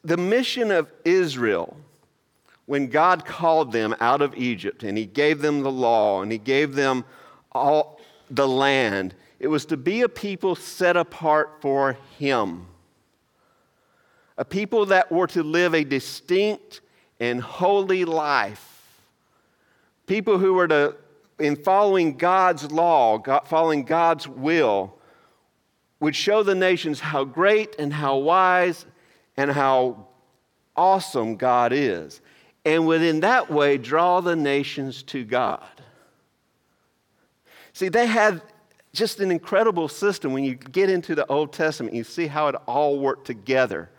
The 0.03 0.17
mission 0.17 0.71
of 0.71 0.91
Israel 1.03 1.77
when 2.65 2.87
God 2.87 3.25
called 3.25 3.71
them 3.71 3.95
out 3.99 4.21
of 4.21 4.35
Egypt 4.35 4.83
and 4.83 4.97
He 4.97 5.05
gave 5.05 5.41
them 5.41 5.61
the 5.61 5.71
law 5.71 6.21
and 6.21 6.31
He 6.31 6.37
gave 6.37 6.75
them 6.75 7.05
all 7.51 7.94
the 8.29 8.47
land, 8.47 9.13
it 9.39 9.47
was 9.47 9.65
to 9.67 9.77
be 9.77 10.01
a 10.01 10.09
people 10.09 10.55
set 10.55 10.97
apart 10.97 11.61
for 11.61 11.97
Him. 12.17 12.67
A 14.37 14.45
people 14.45 14.87
that 14.87 15.11
were 15.11 15.27
to 15.27 15.43
live 15.43 15.73
a 15.73 15.83
distinct 15.83 16.81
and 17.19 17.41
holy 17.41 18.05
life. 18.05 18.71
People 20.07 20.37
who 20.37 20.53
were 20.53 20.67
to, 20.67 20.95
in 21.39 21.55
following 21.55 22.17
God's 22.17 22.71
law, 22.71 23.21
following 23.45 23.83
God's 23.83 24.27
will, 24.27 24.95
would 25.99 26.15
show 26.15 26.43
the 26.43 26.55
nations 26.55 26.99
how 26.99 27.23
great 27.23 27.75
and 27.79 27.93
how 27.93 28.17
wise 28.17 28.85
and 29.37 29.51
how 29.51 30.07
awesome 30.75 31.37
God 31.37 31.71
is. 31.73 32.21
And 32.65 32.85
would 32.87 33.01
in 33.01 33.21
that 33.21 33.49
way 33.49 33.77
draw 33.77 34.21
the 34.21 34.35
nations 34.35 35.03
to 35.03 35.23
God. 35.23 35.63
See, 37.75 37.89
they 37.89 38.05
had 38.05 38.41
just 38.93 39.19
an 39.19 39.31
incredible 39.31 39.89
system. 39.89 40.31
When 40.31 40.45
you 40.45 40.55
get 40.55 40.89
into 40.89 41.13
the 41.13 41.27
Old 41.27 41.51
Testament, 41.51 41.93
you 41.93 42.05
see 42.05 42.25
how 42.25 42.47
it 42.47 42.55
all 42.67 42.97
worked 42.97 43.27
together. 43.27 43.89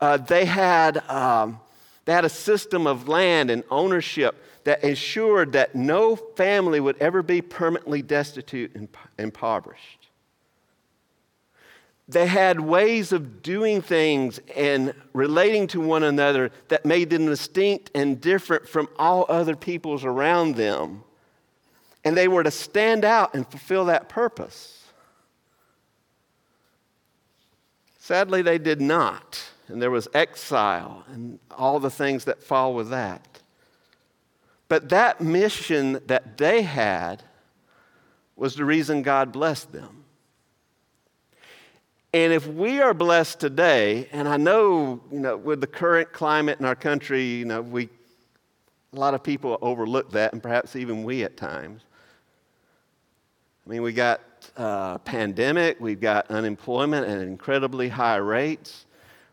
Uh, 0.00 0.16
they, 0.16 0.44
had, 0.44 0.98
um, 1.08 1.60
they 2.06 2.12
had 2.12 2.24
a 2.24 2.28
system 2.28 2.88
of 2.88 3.06
land 3.06 3.52
and 3.52 3.62
ownership 3.70 4.34
that 4.64 4.82
ensured 4.82 5.52
that 5.52 5.76
no 5.76 6.16
family 6.16 6.80
would 6.80 6.96
ever 6.96 7.22
be 7.22 7.40
permanently 7.40 8.02
destitute 8.02 8.74
and 8.74 8.88
impoverished. 9.16 10.08
They 12.08 12.26
had 12.26 12.58
ways 12.58 13.12
of 13.12 13.44
doing 13.44 13.80
things 13.80 14.40
and 14.56 14.92
relating 15.12 15.68
to 15.68 15.80
one 15.80 16.02
another 16.02 16.50
that 16.66 16.84
made 16.84 17.10
them 17.10 17.26
distinct 17.26 17.92
and 17.94 18.20
different 18.20 18.68
from 18.68 18.88
all 18.98 19.24
other 19.28 19.54
peoples 19.54 20.04
around 20.04 20.56
them. 20.56 21.03
And 22.04 22.16
they 22.16 22.28
were 22.28 22.42
to 22.42 22.50
stand 22.50 23.04
out 23.04 23.34
and 23.34 23.46
fulfill 23.46 23.86
that 23.86 24.08
purpose. 24.08 24.84
Sadly, 27.98 28.42
they 28.42 28.58
did 28.58 28.80
not. 28.80 29.42
And 29.68 29.80
there 29.80 29.90
was 29.90 30.08
exile 30.12 31.04
and 31.10 31.38
all 31.50 31.80
the 31.80 31.90
things 31.90 32.26
that 32.26 32.42
fall 32.42 32.74
with 32.74 32.90
that. 32.90 33.40
But 34.68 34.90
that 34.90 35.20
mission 35.20 36.00
that 36.06 36.36
they 36.36 36.62
had 36.62 37.22
was 38.36 38.56
the 38.56 38.64
reason 38.64 39.02
God 39.02 39.32
blessed 39.32 39.72
them. 39.72 40.04
And 42.12 42.32
if 42.32 42.46
we 42.46 42.80
are 42.80 42.94
blessed 42.94 43.40
today, 43.40 44.08
and 44.12 44.28
I 44.28 44.36
know, 44.36 45.00
you 45.10 45.18
know, 45.18 45.36
with 45.36 45.60
the 45.60 45.66
current 45.66 46.12
climate 46.12 46.60
in 46.60 46.64
our 46.64 46.76
country, 46.76 47.24
you 47.24 47.44
know, 47.44 47.60
we, 47.60 47.88
a 48.92 48.96
lot 48.96 49.14
of 49.14 49.22
people 49.22 49.58
overlook 49.62 50.12
that, 50.12 50.32
and 50.32 50.42
perhaps 50.42 50.76
even 50.76 51.02
we 51.02 51.24
at 51.24 51.36
times. 51.36 51.82
I 53.66 53.70
mean, 53.70 53.82
we 53.82 53.92
got 53.92 54.20
uh, 54.56 54.98
pandemic, 54.98 55.80
we've 55.80 56.00
got 56.00 56.30
unemployment 56.30 57.08
at 57.08 57.18
incredibly 57.20 57.88
high 57.88 58.16
rates, 58.16 58.84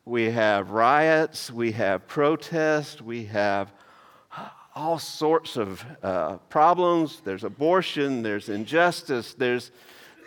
we 0.05 0.31
have 0.31 0.71
riots, 0.71 1.51
we 1.51 1.73
have 1.73 2.07
protests, 2.07 3.01
we 3.01 3.25
have 3.25 3.71
all 4.75 4.99
sorts 4.99 5.57
of 5.57 5.85
uh, 6.01 6.37
problems. 6.49 7.21
There's 7.23 7.43
abortion, 7.43 8.23
there's 8.23 8.49
injustice, 8.49 9.33
there's 9.33 9.71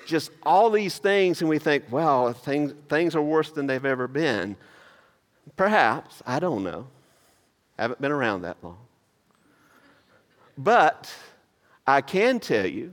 just 0.07 0.31
all 0.43 0.71
these 0.71 0.99
things, 0.99 1.41
and 1.41 1.49
we 1.49 1.59
think, 1.59 1.85
well, 1.91 2.33
things, 2.33 2.75
things 2.89 3.17
are 3.17 3.23
worse 3.23 3.51
than 3.51 3.67
they've 3.67 3.85
ever 3.85 4.07
been. 4.07 4.57
Perhaps, 5.57 6.23
I 6.27 6.41
don't 6.41 6.63
know. 6.63 6.87
I 7.79 7.83
Haven't 7.83 8.01
been 8.01 8.13
around 8.13 8.43
that 8.43 8.59
long. 8.63 8.79
But 10.57 11.13
I 11.87 12.01
can 12.01 12.39
tell 12.39 12.67
you, 12.67 12.93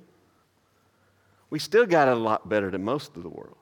we 1.52 1.60
still 1.60 1.86
got 1.86 2.08
it 2.08 2.14
a 2.14 2.20
lot 2.20 2.50
better 2.50 2.72
than 2.72 2.84
most 2.84 3.16
of 3.16 3.22
the 3.22 3.30
world. 3.30 3.56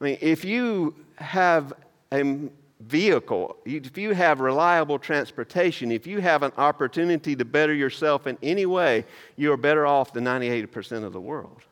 I 0.00 0.04
mean, 0.04 0.18
if 0.20 0.44
you 0.44 0.94
have 1.16 1.74
a 2.12 2.48
vehicle, 2.80 3.56
if 3.64 3.98
you 3.98 4.12
have 4.12 4.40
reliable 4.40 4.98
transportation, 4.98 5.90
if 5.90 6.06
you 6.06 6.20
have 6.20 6.42
an 6.42 6.52
opportunity 6.56 7.36
to 7.36 7.44
better 7.44 7.74
yourself 7.74 8.26
in 8.26 8.38
any 8.42 8.64
way, 8.64 9.04
you 9.36 9.52
are 9.52 9.56
better 9.56 9.86
off 9.86 10.12
than 10.12 10.24
98% 10.24 11.04
of 11.04 11.12
the 11.12 11.20
world. 11.20 11.62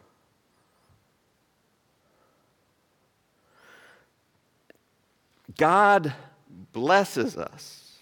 God 5.57 6.13
blesses 6.73 7.37
us, 7.37 7.99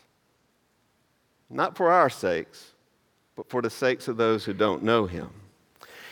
not 1.48 1.76
for 1.76 1.90
our 1.90 2.08
sakes, 2.08 2.72
but 3.34 3.50
for 3.50 3.60
the 3.60 3.70
sakes 3.70 4.06
of 4.06 4.16
those 4.16 4.44
who 4.44 4.52
don't 4.52 4.82
know 4.82 5.06
Him. 5.06 5.30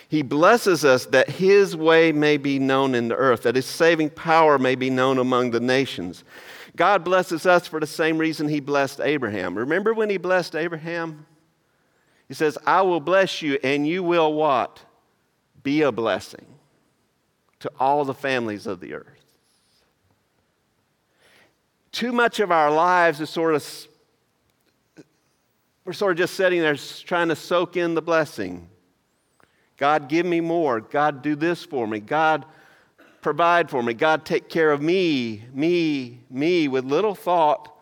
He 0.09 0.23
blesses 0.23 0.83
us 0.83 1.05
that 1.07 1.29
His 1.29 1.77
way 1.77 2.11
may 2.11 2.37
be 2.37 2.57
known 2.57 2.95
in 2.95 3.07
the 3.07 3.15
earth, 3.15 3.43
that 3.43 3.55
His 3.55 3.67
saving 3.67 4.09
power 4.09 4.57
may 4.57 4.73
be 4.73 4.89
known 4.89 5.19
among 5.19 5.51
the 5.51 5.59
nations. 5.59 6.23
God 6.75 7.03
blesses 7.03 7.45
us 7.45 7.67
for 7.67 7.79
the 7.79 7.87
same 7.87 8.17
reason 8.17 8.49
He 8.49 8.59
blessed 8.59 8.99
Abraham. 9.01 9.55
Remember 9.55 9.93
when 9.93 10.09
He 10.09 10.17
blessed 10.17 10.55
Abraham? 10.55 11.27
He 12.27 12.33
says, 12.33 12.57
I 12.65 12.81
will 12.81 12.99
bless 12.99 13.43
you, 13.43 13.59
and 13.63 13.87
you 13.87 14.01
will 14.01 14.33
what? 14.33 14.83
Be 15.61 15.83
a 15.83 15.91
blessing 15.91 16.45
to 17.59 17.71
all 17.79 18.03
the 18.03 18.13
families 18.13 18.65
of 18.65 18.79
the 18.79 18.95
earth. 18.95 19.05
Too 21.91 22.11
much 22.11 22.39
of 22.39 22.51
our 22.51 22.71
lives 22.71 23.21
is 23.21 23.29
sort 23.29 23.53
of, 23.53 23.67
we're 25.85 25.93
sort 25.93 26.13
of 26.13 26.17
just 26.17 26.33
sitting 26.33 26.61
there 26.61 26.75
trying 26.75 27.27
to 27.27 27.35
soak 27.35 27.77
in 27.77 27.93
the 27.93 28.01
blessing. 28.01 28.69
God, 29.79 30.09
give 30.09 30.25
me 30.25 30.41
more. 30.41 30.81
God, 30.81 31.21
do 31.21 31.35
this 31.35 31.63
for 31.63 31.87
me. 31.87 32.01
God, 32.01 32.43
provide 33.21 33.69
for 33.69 33.81
me. 33.81 33.93
God, 33.93 34.25
take 34.25 34.49
care 34.49 34.73
of 34.73 34.81
me, 34.81 35.45
me, 35.53 36.19
me, 36.29 36.67
with 36.67 36.83
little 36.83 37.15
thought 37.15 37.73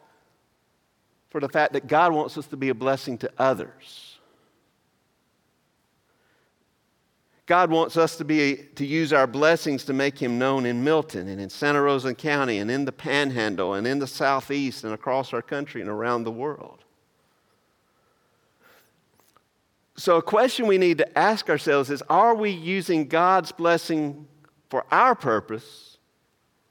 for 1.31 1.41
the 1.41 1.49
fact 1.49 1.73
that 1.73 1.87
God 1.87 2.13
wants 2.13 2.37
us 2.37 2.45
to 2.47 2.57
be 2.57 2.69
a 2.69 2.75
blessing 2.75 3.17
to 3.17 3.31
others. 3.39 4.19
God 7.47 7.71
wants 7.71 7.97
us 7.97 8.15
to, 8.17 8.25
be, 8.25 8.57
to 8.75 8.85
use 8.85 9.11
our 9.11 9.25
blessings 9.25 9.83
to 9.85 9.93
make 9.93 10.19
Him 10.19 10.37
known 10.37 10.67
in 10.67 10.83
Milton 10.83 11.27
and 11.27 11.41
in 11.41 11.49
Santa 11.49 11.81
Rosa 11.81 12.13
County 12.13 12.59
and 12.59 12.69
in 12.69 12.85
the 12.85 12.91
Panhandle 12.91 13.73
and 13.73 13.87
in 13.87 13.97
the 13.97 14.05
Southeast 14.05 14.83
and 14.83 14.93
across 14.93 15.33
our 15.33 15.41
country 15.41 15.81
and 15.81 15.89
around 15.89 16.25
the 16.25 16.31
world. 16.31 16.83
So, 19.97 20.17
a 20.17 20.21
question 20.21 20.67
we 20.67 20.77
need 20.77 20.99
to 20.99 21.17
ask 21.17 21.49
ourselves 21.49 21.89
is 21.89 22.03
Are 22.09 22.35
we 22.35 22.51
using 22.51 23.07
God's 23.07 23.51
blessing 23.51 24.27
for 24.69 24.85
our 24.91 25.15
purpose 25.15 25.97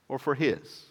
or 0.08 0.18
for 0.18 0.34
His. 0.34 0.84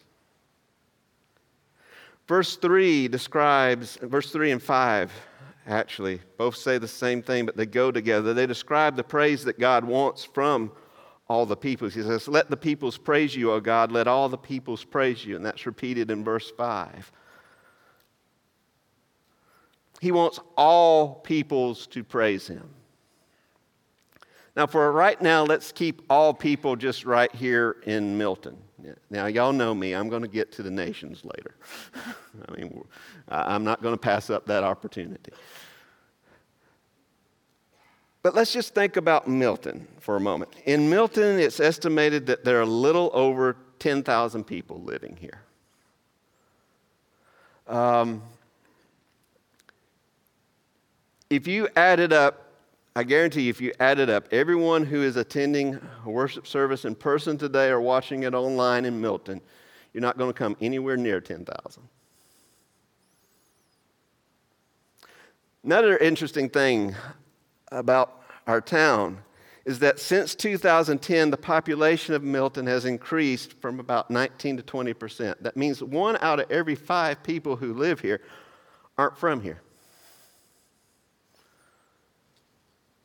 Verse 2.27 2.57
3 2.57 3.07
describes, 3.07 3.97
verse 4.01 4.31
3 4.31 4.51
and 4.51 4.63
5 4.63 5.11
actually, 5.67 6.21
both 6.37 6.55
say 6.55 6.77
the 6.77 6.87
same 6.87 7.21
thing, 7.21 7.45
but 7.45 7.57
they 7.57 7.65
go 7.65 7.91
together. 7.91 8.33
They 8.33 8.45
describe 8.45 8.95
the 8.95 9.03
praise 9.03 9.43
that 9.45 9.59
God 9.59 9.83
wants 9.83 10.23
from 10.23 10.71
all 11.27 11.45
the 11.45 11.55
peoples. 11.55 11.95
He 11.95 12.03
says, 12.03 12.27
Let 12.27 12.51
the 12.51 12.57
peoples 12.57 12.97
praise 12.97 13.35
you, 13.35 13.51
O 13.51 13.59
God, 13.59 13.91
let 13.91 14.07
all 14.07 14.29
the 14.29 14.37
peoples 14.37 14.83
praise 14.83 15.25
you. 15.25 15.35
And 15.35 15.45
that's 15.45 15.65
repeated 15.65 16.11
in 16.11 16.23
verse 16.23 16.51
5. 16.51 17.11
He 20.01 20.11
wants 20.11 20.39
all 20.57 21.15
peoples 21.15 21.87
to 21.87 22.03
praise 22.03 22.47
him. 22.47 22.69
Now, 24.55 24.67
for 24.67 24.91
right 24.91 25.21
now, 25.21 25.43
let's 25.43 25.71
keep 25.71 26.01
all 26.09 26.33
people 26.33 26.75
just 26.75 27.05
right 27.05 27.33
here 27.33 27.77
in 27.85 28.17
Milton. 28.17 28.57
Now, 29.09 29.25
y'all 29.25 29.51
know 29.51 29.73
me. 29.73 29.93
I'm 29.93 30.09
going 30.09 30.21
to 30.21 30.27
get 30.27 30.51
to 30.53 30.63
the 30.63 30.71
nations 30.71 31.23
later. 31.25 31.55
I 32.47 32.51
mean, 32.53 32.83
I'm 33.27 33.63
not 33.63 33.81
going 33.81 33.93
to 33.93 33.99
pass 33.99 34.29
up 34.29 34.45
that 34.45 34.63
opportunity. 34.63 35.31
But 38.21 38.33
let's 38.33 38.53
just 38.53 38.73
think 38.73 38.97
about 38.97 39.27
Milton 39.27 39.87
for 39.99 40.15
a 40.15 40.19
moment. 40.19 40.51
In 40.65 40.89
Milton, 40.89 41.39
it's 41.39 41.59
estimated 41.59 42.25
that 42.27 42.43
there 42.43 42.57
are 42.57 42.61
a 42.61 42.65
little 42.65 43.11
over 43.13 43.55
10,000 43.79 44.43
people 44.45 44.81
living 44.81 45.17
here. 45.19 45.41
Um, 47.67 48.21
if 51.35 51.47
you 51.47 51.67
added 51.75 52.13
up 52.13 52.45
I 52.97 53.03
guarantee 53.03 53.41
you, 53.41 53.49
if 53.49 53.59
you 53.59 53.73
added 53.77 54.09
up 54.09 54.29
everyone 54.31 54.85
who 54.85 55.03
is 55.03 55.17
attending 55.17 55.81
a 56.05 56.09
worship 56.09 56.47
service 56.47 56.85
in 56.85 56.95
person 56.95 57.37
today 57.37 57.67
or 57.67 57.81
watching 57.81 58.23
it 58.23 58.33
online 58.33 58.85
in 58.85 59.01
Milton, 59.01 59.41
you're 59.91 60.01
not 60.01 60.17
going 60.17 60.29
to 60.29 60.33
come 60.37 60.55
anywhere 60.61 60.95
near 60.95 61.19
10,000. 61.19 61.83
Another 65.65 65.97
interesting 65.97 66.47
thing 66.47 66.95
about 67.69 68.21
our 68.47 68.61
town 68.61 69.17
is 69.65 69.79
that 69.79 69.99
since 69.99 70.33
2010, 70.33 71.31
the 71.31 71.37
population 71.37 72.13
of 72.13 72.23
Milton 72.23 72.65
has 72.65 72.85
increased 72.85 73.59
from 73.59 73.81
about 73.81 74.09
19 74.09 74.57
to 74.57 74.63
20 74.63 74.93
percent. 74.93 75.43
That 75.43 75.57
means 75.57 75.83
one 75.83 76.17
out 76.21 76.39
of 76.39 76.49
every 76.49 76.75
five 76.75 77.23
people 77.23 77.57
who 77.57 77.73
live 77.73 77.99
here 77.99 78.21
aren't 78.97 79.17
from 79.17 79.41
here. 79.41 79.61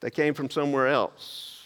They 0.01 0.11
came 0.11 0.35
from 0.35 0.51
somewhere 0.51 0.89
else. 0.89 1.63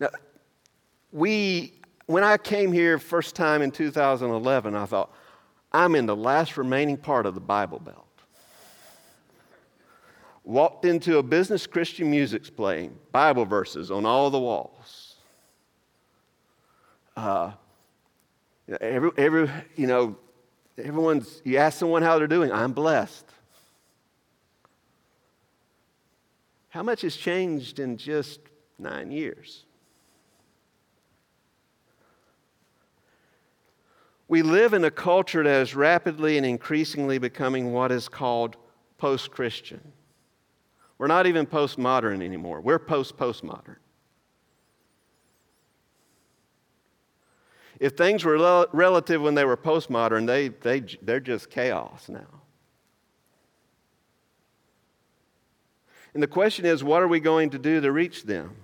Now, 0.00 0.08
we, 1.12 1.74
when 2.06 2.24
I 2.24 2.36
came 2.36 2.72
here 2.72 2.98
first 2.98 3.34
time 3.34 3.62
in 3.62 3.70
2011, 3.70 4.74
I 4.74 4.86
thought, 4.86 5.14
I'm 5.72 5.94
in 5.94 6.06
the 6.06 6.16
last 6.16 6.56
remaining 6.56 6.96
part 6.96 7.26
of 7.26 7.34
the 7.34 7.40
Bible 7.40 7.78
Belt. 7.78 8.06
Walked 10.44 10.84
into 10.84 11.18
a 11.18 11.22
business, 11.22 11.66
Christian 11.66 12.10
music's 12.10 12.50
playing, 12.50 12.96
Bible 13.12 13.44
verses 13.44 13.90
on 13.90 14.04
all 14.04 14.30
the 14.30 14.38
walls. 14.38 15.16
Uh, 17.16 17.52
every, 18.80 19.10
every, 19.16 19.50
you 19.76 19.86
know, 19.86 20.16
everyone's, 20.76 21.40
you 21.44 21.56
ask 21.56 21.78
someone 21.78 22.02
how 22.02 22.18
they're 22.18 22.26
doing, 22.26 22.52
I'm 22.52 22.72
blessed. 22.72 23.24
How 26.74 26.82
much 26.82 27.02
has 27.02 27.14
changed 27.14 27.78
in 27.78 27.96
just 27.96 28.40
nine 28.80 29.12
years? 29.12 29.64
We 34.26 34.42
live 34.42 34.74
in 34.74 34.82
a 34.82 34.90
culture 34.90 35.44
that 35.44 35.62
is 35.62 35.76
rapidly 35.76 36.36
and 36.36 36.44
increasingly 36.44 37.18
becoming 37.18 37.72
what 37.72 37.92
is 37.92 38.08
called 38.08 38.56
post 38.98 39.30
Christian. 39.30 39.92
We're 40.98 41.06
not 41.06 41.28
even 41.28 41.46
postmodern 41.46 42.20
anymore, 42.20 42.60
we're 42.60 42.80
post 42.80 43.16
postmodern. 43.16 43.76
If 47.78 47.92
things 47.92 48.24
were 48.24 48.66
relative 48.72 49.22
when 49.22 49.36
they 49.36 49.44
were 49.44 49.56
postmodern, 49.56 50.26
they, 50.26 50.48
they, 50.48 50.80
they're 51.02 51.20
just 51.20 51.50
chaos 51.50 52.08
now. 52.08 52.42
And 56.14 56.22
the 56.22 56.28
question 56.28 56.64
is, 56.64 56.82
what 56.84 57.02
are 57.02 57.08
we 57.08 57.20
going 57.20 57.50
to 57.50 57.58
do 57.58 57.80
to 57.80 57.90
reach 57.90 58.22
them? 58.22 58.54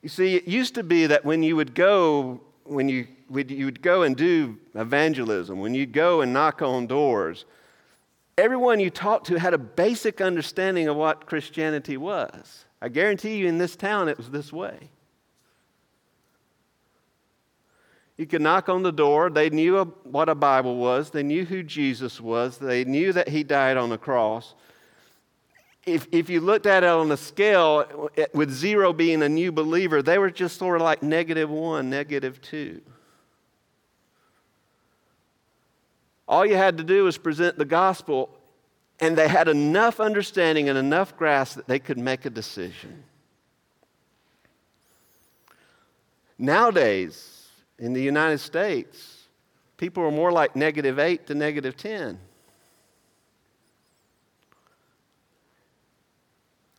You 0.00 0.08
see, 0.08 0.36
it 0.36 0.46
used 0.46 0.76
to 0.76 0.84
be 0.84 1.06
that 1.06 1.24
when 1.24 1.42
you 1.42 1.56
would 1.56 1.74
go, 1.74 2.40
when 2.62 2.88
you, 2.88 3.08
when 3.26 3.48
you 3.48 3.64
would 3.64 3.82
go 3.82 4.04
and 4.04 4.16
do 4.16 4.56
evangelism, 4.76 5.58
when 5.58 5.74
you'd 5.74 5.92
go 5.92 6.20
and 6.20 6.32
knock 6.32 6.62
on 6.62 6.86
doors, 6.86 7.44
everyone 8.38 8.78
you 8.78 8.90
talked 8.90 9.26
to 9.26 9.38
had 9.40 9.52
a 9.52 9.58
basic 9.58 10.20
understanding 10.20 10.86
of 10.86 10.96
what 10.96 11.26
Christianity 11.26 11.96
was. 11.96 12.66
I 12.80 12.88
guarantee 12.88 13.36
you 13.36 13.48
in 13.48 13.58
this 13.58 13.74
town 13.74 14.08
it 14.08 14.16
was 14.16 14.30
this 14.30 14.52
way. 14.52 14.90
You 18.16 18.26
could 18.26 18.40
knock 18.40 18.68
on 18.68 18.82
the 18.82 18.92
door. 18.92 19.28
They 19.28 19.50
knew 19.50 19.84
what 20.04 20.28
a 20.28 20.34
Bible 20.34 20.76
was. 20.76 21.10
They 21.10 21.22
knew 21.22 21.44
who 21.44 21.62
Jesus 21.62 22.20
was. 22.20 22.56
They 22.56 22.84
knew 22.84 23.12
that 23.12 23.28
he 23.28 23.42
died 23.42 23.76
on 23.76 23.90
the 23.90 23.98
cross. 23.98 24.54
If, 25.84 26.08
if 26.10 26.30
you 26.30 26.40
looked 26.40 26.66
at 26.66 26.82
it 26.82 26.88
on 26.88 27.12
a 27.12 27.16
scale, 27.16 28.10
with 28.32 28.50
zero 28.50 28.92
being 28.92 29.22
a 29.22 29.28
new 29.28 29.52
believer, 29.52 30.02
they 30.02 30.18
were 30.18 30.30
just 30.30 30.58
sort 30.58 30.76
of 30.76 30.82
like 30.82 31.02
negative 31.02 31.50
one, 31.50 31.90
negative 31.90 32.40
two. 32.40 32.80
All 36.26 36.44
you 36.44 36.56
had 36.56 36.78
to 36.78 36.84
do 36.84 37.04
was 37.04 37.18
present 37.18 37.56
the 37.56 37.64
gospel, 37.64 38.30
and 38.98 39.16
they 39.16 39.28
had 39.28 39.46
enough 39.46 40.00
understanding 40.00 40.68
and 40.68 40.76
enough 40.76 41.16
grasp 41.16 41.56
that 41.56 41.68
they 41.68 41.78
could 41.78 41.98
make 41.98 42.24
a 42.24 42.30
decision. 42.30 43.04
Nowadays, 46.38 47.35
in 47.78 47.92
the 47.92 48.02
United 48.02 48.38
States, 48.38 49.28
people 49.76 50.02
are 50.02 50.10
more 50.10 50.32
like 50.32 50.56
negative 50.56 50.98
8 50.98 51.26
to 51.26 51.34
negative 51.34 51.76
10. 51.76 52.18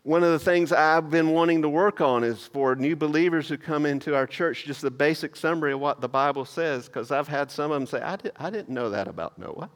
One 0.03 0.23
of 0.23 0.31
the 0.31 0.39
things 0.39 0.71
I've 0.71 1.09
been 1.09 1.31
wanting 1.31 1.61
to 1.63 1.69
work 1.69 1.99
on 1.99 2.23
is 2.23 2.47
for 2.47 2.75
new 2.75 2.95
believers 2.95 3.49
who 3.49 3.57
come 3.57 3.85
into 3.85 4.15
our 4.15 4.25
church, 4.25 4.63
just 4.63 4.83
a 4.85 4.89
basic 4.89 5.35
summary 5.35 5.73
of 5.73 5.81
what 5.81 5.99
the 5.99 6.07
Bible 6.07 6.45
says, 6.45 6.87
because 6.87 7.11
I've 7.11 7.27
had 7.27 7.51
some 7.51 7.71
of 7.71 7.75
them 7.75 7.87
say, 7.87 8.01
I, 8.01 8.15
did, 8.15 8.31
I 8.37 8.49
didn't 8.49 8.69
know 8.69 8.89
that 8.89 9.09
about 9.09 9.37
Noah. 9.37 9.69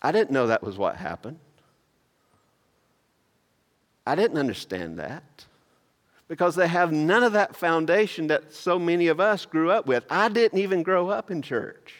I 0.00 0.12
didn't 0.12 0.30
know 0.30 0.46
that 0.46 0.62
was 0.62 0.78
what 0.78 0.96
happened. 0.96 1.38
I 4.06 4.14
didn't 4.14 4.38
understand 4.38 4.98
that 4.98 5.44
because 6.28 6.54
they 6.54 6.68
have 6.68 6.92
none 6.92 7.22
of 7.22 7.32
that 7.32 7.54
foundation 7.54 8.28
that 8.28 8.52
so 8.52 8.78
many 8.78 9.08
of 9.08 9.20
us 9.20 9.44
grew 9.44 9.70
up 9.70 9.86
with. 9.86 10.04
I 10.10 10.28
didn't 10.28 10.58
even 10.58 10.82
grow 10.82 11.08
up 11.08 11.30
in 11.30 11.42
church. 11.42 11.94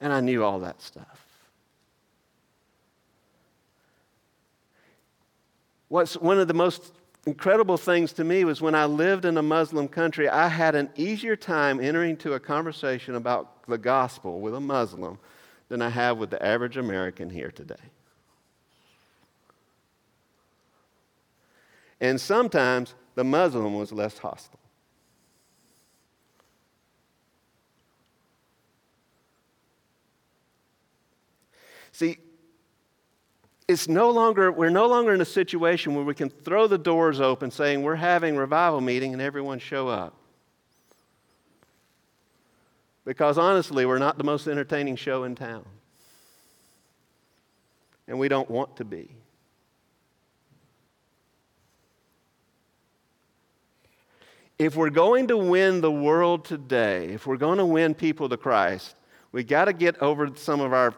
And 0.00 0.12
I 0.12 0.20
knew 0.20 0.44
all 0.44 0.60
that 0.60 0.80
stuff. 0.80 1.24
What's 5.88 6.16
one 6.16 6.38
of 6.38 6.48
the 6.48 6.54
most 6.54 6.92
incredible 7.26 7.76
things 7.76 8.12
to 8.14 8.24
me 8.24 8.44
was 8.44 8.60
when 8.60 8.74
I 8.74 8.84
lived 8.84 9.24
in 9.24 9.36
a 9.36 9.42
Muslim 9.42 9.88
country, 9.88 10.28
I 10.28 10.48
had 10.48 10.74
an 10.74 10.90
easier 10.96 11.34
time 11.34 11.80
entering 11.80 12.10
into 12.10 12.34
a 12.34 12.40
conversation 12.40 13.16
about 13.16 13.66
the 13.66 13.78
gospel 13.78 14.40
with 14.40 14.54
a 14.54 14.60
Muslim 14.60 15.18
than 15.68 15.82
I 15.82 15.88
have 15.88 16.18
with 16.18 16.30
the 16.30 16.44
average 16.44 16.76
American 16.76 17.28
here 17.28 17.50
today. 17.50 17.74
And 22.00 22.20
sometimes 22.20 22.94
the 23.14 23.24
Muslim 23.24 23.74
was 23.74 23.92
less 23.92 24.18
hostile. 24.18 24.60
See, 31.92 32.18
it's 33.66 33.88
no 33.88 34.10
longer, 34.10 34.52
we're 34.52 34.70
no 34.70 34.86
longer 34.86 35.12
in 35.12 35.20
a 35.20 35.26
situation 35.26 35.94
where 35.94 36.04
we 36.04 36.14
can 36.14 36.30
throw 36.30 36.68
the 36.68 36.78
doors 36.78 37.20
open 37.20 37.50
saying 37.50 37.82
we're 37.82 37.96
having 37.96 38.36
revival 38.36 38.80
meeting 38.80 39.12
and 39.12 39.20
everyone 39.20 39.58
show 39.58 39.88
up. 39.88 40.14
Because 43.04 43.36
honestly, 43.36 43.84
we're 43.84 43.98
not 43.98 44.16
the 44.16 44.24
most 44.24 44.46
entertaining 44.46 44.96
show 44.96 45.24
in 45.24 45.34
town. 45.34 45.64
And 48.06 48.18
we 48.18 48.28
don't 48.28 48.50
want 48.50 48.76
to 48.76 48.84
be. 48.84 49.10
If 54.58 54.74
we're 54.74 54.90
going 54.90 55.28
to 55.28 55.36
win 55.36 55.80
the 55.80 55.90
world 55.90 56.44
today, 56.44 57.06
if 57.10 57.26
we're 57.26 57.36
going 57.36 57.58
to 57.58 57.64
win 57.64 57.94
people 57.94 58.28
to 58.28 58.36
Christ, 58.36 58.96
we 59.30 59.44
got 59.44 59.66
to 59.66 59.72
get 59.72 60.00
over 60.02 60.30
some 60.34 60.60
of 60.60 60.72
our 60.72 60.94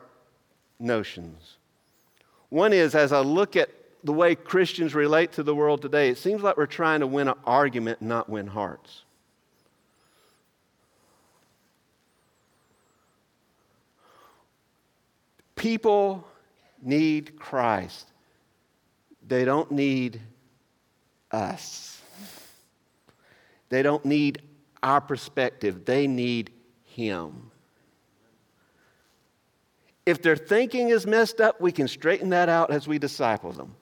notions. 0.79 1.57
One 2.49 2.73
is 2.73 2.94
as 2.94 3.12
I 3.12 3.20
look 3.20 3.57
at 3.57 3.68
the 4.03 4.12
way 4.14 4.35
Christians 4.35 4.94
relate 4.94 5.33
to 5.33 5.42
the 5.42 5.55
world 5.55 5.83
today, 5.83 6.09
it 6.09 6.16
seems 6.16 6.42
like 6.42 6.57
we're 6.57 6.66
trying 6.66 7.01
to 7.01 7.07
win 7.07 7.29
an 7.29 7.35
argument, 7.44 8.01
not 8.01 8.31
win 8.31 8.46
hearts. 8.46 9.03
People 15.55 16.27
need 16.81 17.38
Christ, 17.38 18.07
they 19.29 19.44
don't 19.44 19.70
need 19.70 20.18
us. 21.31 22.00
They 23.70 23.83
don't 23.83 24.04
need 24.04 24.42
our 24.83 25.00
perspective, 25.00 25.85
they 25.85 26.06
need 26.06 26.52
Him. 26.85 27.50
If 30.06 30.22
their 30.22 30.37
thinking 30.37 30.88
is 30.88 31.06
messed 31.06 31.40
up, 31.40 31.61
we 31.61 31.70
can 31.72 31.87
straighten 31.87 32.30
that 32.30 32.48
out 32.48 32.70
as 32.70 32.88
we 32.88 32.98
disciple 32.98 33.52
them. 33.52 33.76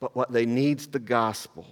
But 0.00 0.14
what 0.14 0.32
they 0.32 0.44
need 0.44 0.80
is 0.80 0.86
the 0.88 0.98
gospel. 0.98 1.66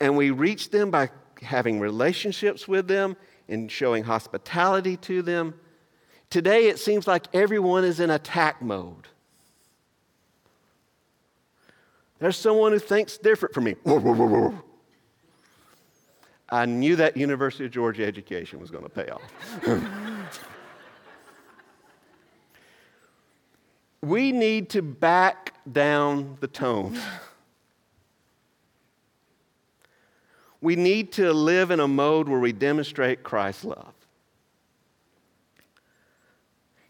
And 0.00 0.16
we 0.16 0.30
reach 0.30 0.70
them 0.70 0.90
by 0.90 1.10
having 1.42 1.80
relationships 1.80 2.66
with 2.66 2.88
them 2.88 3.16
and 3.48 3.70
showing 3.70 4.04
hospitality 4.04 4.96
to 4.98 5.22
them. 5.22 5.54
Today, 6.30 6.68
it 6.68 6.78
seems 6.78 7.06
like 7.06 7.26
everyone 7.34 7.84
is 7.84 8.00
in 8.00 8.10
attack 8.10 8.62
mode. 8.62 9.08
There's 12.18 12.36
someone 12.36 12.72
who 12.72 12.78
thinks 12.78 13.18
different 13.18 13.54
from 13.54 13.64
me. 13.64 13.76
I 16.48 16.64
knew 16.66 16.96
that 16.96 17.16
University 17.16 17.64
of 17.64 17.72
Georgia 17.72 18.06
education 18.06 18.60
was 18.60 18.70
going 18.70 18.84
to 18.84 18.90
pay 18.90 19.08
off. 19.08 20.40
we 24.00 24.30
need 24.30 24.70
to 24.70 24.82
back 24.82 25.54
down 25.70 26.36
the 26.40 26.46
tone. 26.46 26.98
We 30.60 30.76
need 30.76 31.12
to 31.12 31.32
live 31.32 31.70
in 31.70 31.80
a 31.80 31.88
mode 31.88 32.28
where 32.28 32.40
we 32.40 32.52
demonstrate 32.52 33.22
Christ's 33.22 33.64
love. 33.64 33.92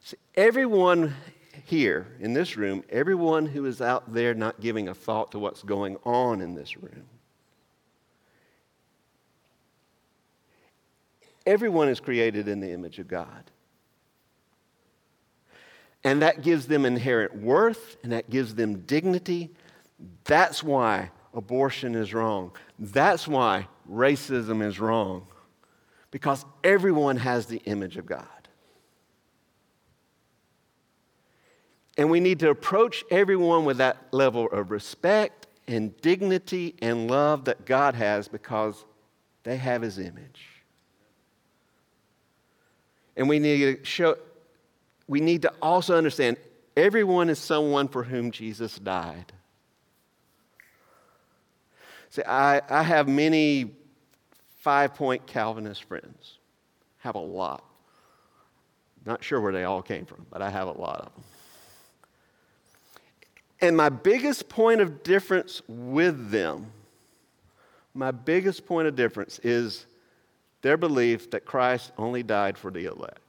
See, 0.01 0.17
everyone 0.35 1.15
here 1.65 2.07
in 2.21 2.33
this 2.33 2.57
room, 2.57 2.85
everyone 2.91 3.47
who 3.47 3.65
is 3.65 3.81
out 3.81 4.13
there 4.13 4.35
not 4.35 4.61
giving 4.61 4.89
a 4.89 4.95
thought 4.95 5.33
to 5.33 5.39
what's 5.39 5.63
going 5.63 5.97
on 6.05 6.41
in 6.41 6.55
this 6.55 6.77
room, 6.77 7.05
everyone 11.47 11.89
is 11.89 12.01
created 12.01 12.49
in 12.49 12.61
the 12.61 12.71
image 12.73 12.99
of 12.99 13.09
God. 13.09 13.51
And 16.05 16.23
that 16.23 16.43
gives 16.43 16.67
them 16.67 16.85
inherent 16.85 17.37
worth 17.37 17.97
and 18.03 18.13
that 18.13 18.29
gives 18.31 18.55
them 18.55 18.81
dignity. 18.81 19.51
That's 20.25 20.63
why 20.63 21.11
abortion 21.35 21.95
is 21.95 22.13
wrong. 22.13 22.53
That's 22.79 23.27
why 23.27 23.69
racism 23.91 24.65
is 24.65 24.79
wrong. 24.79 25.27
Because 26.11 26.45
everyone 26.63 27.17
has 27.17 27.47
the 27.47 27.59
image 27.65 27.97
of 27.97 28.07
God. 28.07 28.27
And 31.99 32.11
we 32.11 32.21
need 32.21 32.41
to 32.41 32.51
approach 32.51 33.05
everyone 33.11 33.65
with 33.65 33.79
that 33.79 33.97
level 34.13 34.49
of 34.51 34.71
respect 34.71 35.47
and 35.67 35.97
dignity 36.03 36.75
and 36.81 37.11
love 37.11 37.47
that 37.47 37.65
God 37.65 37.95
has 37.95 38.29
because 38.29 38.85
they 39.43 39.57
have 39.57 39.83
His 39.83 39.99
image. 39.99 40.56
And 43.17 43.29
we 43.29 43.39
need 43.39 43.79
to 43.79 43.85
show, 43.85 44.17
we 45.09 45.21
need 45.21 45.43
to 45.43 45.53
also 45.63 45.97
understand 45.97 46.37
everyone 46.77 47.31
is 47.31 47.39
someone 47.39 47.89
for 47.89 48.03
whom 48.03 48.31
Jesus 48.31 48.79
died. 48.79 49.33
See, 52.11 52.23
I, 52.23 52.61
I 52.69 52.83
have 52.83 53.09
many 53.09 53.73
five 54.61 54.95
point 54.95 55.27
Calvinist 55.27 55.85
friends, 55.85 56.39
have 56.99 57.15
a 57.15 57.21
lot. 57.21 57.65
Not 59.05 59.23
sure 59.23 59.41
where 59.41 59.53
they 59.53 59.65
all 59.65 59.83
came 59.83 60.05
from, 60.05 60.27
but 60.31 60.43
I 60.43 60.51
have 60.51 60.67
a 60.67 60.73
lot 60.73 61.01
of 61.01 61.15
them. 61.15 61.25
And 63.61 63.77
my 63.77 63.89
biggest 63.89 64.49
point 64.49 64.81
of 64.81 65.03
difference 65.03 65.63
with 65.67 66.31
them, 66.31 66.73
my 67.95 68.11
biggest 68.11 68.67
point 68.67 68.89
of 68.89 68.97
difference 68.97 69.39
is 69.43 69.87
their 70.63 70.77
belief 70.77 71.31
that 71.31 71.45
Christ 71.45 71.93
only 71.99 72.23
died 72.23 72.59
for 72.59 72.71
the 72.71 72.87
elect. 72.87 73.21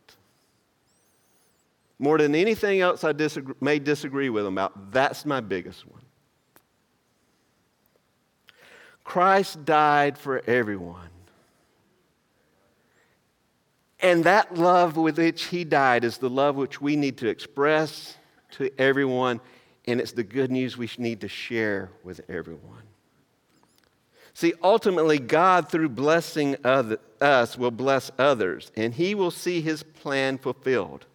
More 2.00 2.18
than 2.18 2.36
anything 2.36 2.82
else 2.82 3.04
I 3.04 3.12
disagree, 3.12 3.56
may 3.60 3.80
disagree 3.80 4.30
with 4.30 4.44
them 4.44 4.54
about, 4.54 4.92
that's 4.92 5.26
my 5.26 5.40
biggest 5.40 5.88
one. 5.88 6.02
Christ 9.04 9.66
died 9.66 10.18
for 10.18 10.42
everyone. 10.48 11.10
And 14.00 14.26
that 14.26 14.56
love 14.56 14.96
with 14.96 15.18
which 15.18 15.46
he 15.46 15.64
died 15.64 16.04
is 16.04 16.18
the 16.20 16.30
love 16.30 16.56
which 16.56 16.80
we 16.80 16.96
need 16.96 17.18
to 17.18 17.28
express 17.28 18.16
to 18.52 18.70
everyone 18.80 19.42
and 19.88 20.02
it's 20.02 20.12
the 20.12 20.24
good 20.24 20.52
news 20.52 20.78
we 20.78 20.90
need 20.98 21.22
to 21.22 21.30
share 21.30 21.90
with 22.04 22.20
everyone. 22.30 22.84
See, 24.38 24.54
ultimately, 24.62 25.18
God, 25.18 25.68
through 25.68 25.90
blessing 25.90 26.58
other, 26.64 27.00
us, 27.20 27.58
will 27.58 27.72
bless 27.72 28.12
others, 28.20 28.72
and 28.76 28.94
He 28.94 29.16
will 29.16 29.32
see 29.32 29.62
His 29.62 29.82
plan 29.82 30.38
fulfilled. 30.38 31.08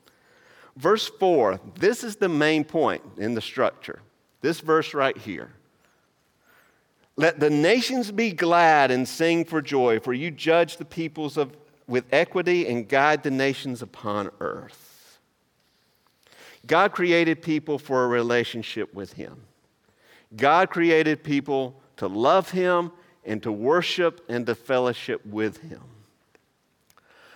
Verse 0.77 1.09
4, 1.21 1.61
this 1.77 2.03
is 2.03 2.17
the 2.17 2.29
main 2.29 2.65
point 2.65 3.01
in 3.19 3.35
the 3.35 3.41
structure. 3.41 4.01
This 4.41 4.59
verse 4.59 4.93
right 4.93 5.17
here. 5.17 5.53
Let 7.15 7.39
the 7.39 7.49
nations 7.49 8.11
be 8.11 8.33
glad 8.33 8.91
and 8.91 9.07
sing 9.07 9.45
for 9.45 9.63
joy, 9.63 10.01
for 10.01 10.13
you 10.13 10.33
judge 10.33 10.77
the 10.77 10.85
peoples 10.85 11.37
of, 11.37 11.57
with 11.87 12.07
equity 12.11 12.67
and 12.67 12.89
guide 12.89 13.23
the 13.23 13.31
nations 13.31 13.83
upon 13.83 14.31
earth. 14.41 15.21
God 16.67 16.91
created 16.91 17.41
people 17.41 17.79
for 17.79 18.03
a 18.03 18.09
relationship 18.09 18.93
with 18.93 19.13
Him. 19.13 19.43
God 20.35 20.71
created 20.71 21.23
people 21.23 21.81
to 21.99 22.09
love 22.09 22.51
Him 22.51 22.91
and 23.25 23.43
to 23.43 23.53
worship 23.53 24.25
and 24.29 24.47
to 24.47 24.55
fellowship 24.55 25.25
with 25.27 25.59
Him. 25.59 25.83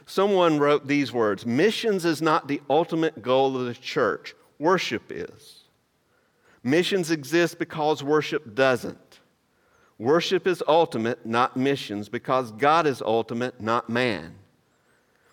Someone 0.07 0.59
wrote 0.59 0.87
these 0.87 1.12
words 1.12 1.44
Missions 1.44 2.05
is 2.05 2.22
not 2.22 2.49
the 2.49 2.62
ultimate 2.70 3.22
goal 3.22 3.57
of 3.57 3.66
the 3.66 3.75
church, 3.75 4.35
worship 4.59 5.11
is. 5.11 5.64
Missions 6.62 7.11
exist 7.11 7.59
because 7.59 8.03
worship 8.03 8.55
doesn't. 8.55 9.20
Worship 9.99 10.46
is 10.46 10.62
ultimate, 10.66 11.25
not 11.25 11.57
missions, 11.57 12.09
because 12.09 12.53
God 12.53 12.87
is 12.87 13.01
ultimate, 13.01 13.61
not 13.61 13.88
man. 13.88 14.35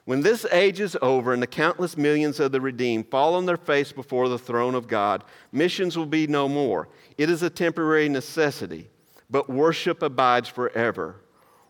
When 0.05 0.21
this 0.21 0.45
age 0.51 0.79
is 0.79 0.97
over 1.01 1.33
and 1.33 1.41
the 1.41 1.47
countless 1.47 1.97
millions 1.97 2.39
of 2.39 2.51
the 2.51 2.61
redeemed 2.61 3.09
fall 3.09 3.35
on 3.35 3.45
their 3.45 3.57
face 3.57 3.91
before 3.91 4.27
the 4.27 4.37
throne 4.37 4.75
of 4.75 4.87
God, 4.87 5.23
missions 5.51 5.97
will 5.97 6.05
be 6.05 6.27
no 6.27 6.49
more. 6.49 6.89
It 7.17 7.29
is 7.29 7.41
a 7.41 7.49
temporary 7.49 8.09
necessity, 8.09 8.89
but 9.33 9.49
worship 9.49 10.03
abides 10.03 10.47
forever. 10.47 11.15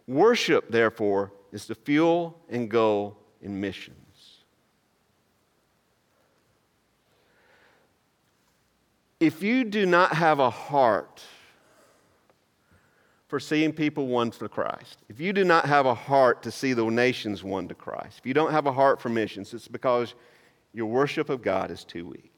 Worship, 0.05 0.69
therefore, 0.69 1.31
is 1.53 1.65
the 1.65 1.75
fuel 1.75 2.37
and 2.49 2.69
goal 2.69 3.17
in 3.41 3.61
missions. 3.61 4.43
If 9.21 9.41
you 9.41 9.63
do 9.63 9.85
not 9.85 10.13
have 10.13 10.39
a 10.39 10.49
heart 10.49 11.23
for 13.29 13.39
seeing 13.39 13.71
people 13.71 14.07
won 14.07 14.31
to 14.31 14.49
Christ, 14.49 14.97
if 15.07 15.21
you 15.21 15.31
do 15.31 15.45
not 15.45 15.65
have 15.65 15.85
a 15.85 15.95
heart 15.95 16.43
to 16.43 16.51
see 16.51 16.73
the 16.73 16.83
nations 16.83 17.45
won 17.45 17.69
to 17.69 17.73
Christ, 17.73 18.19
if 18.19 18.25
you 18.25 18.33
don't 18.33 18.51
have 18.51 18.65
a 18.65 18.73
heart 18.73 18.99
for 18.99 19.07
missions, 19.07 19.53
it's 19.53 19.69
because 19.69 20.15
your 20.73 20.87
worship 20.87 21.29
of 21.29 21.41
God 21.41 21.71
is 21.71 21.85
too 21.85 22.07
weak. 22.07 22.32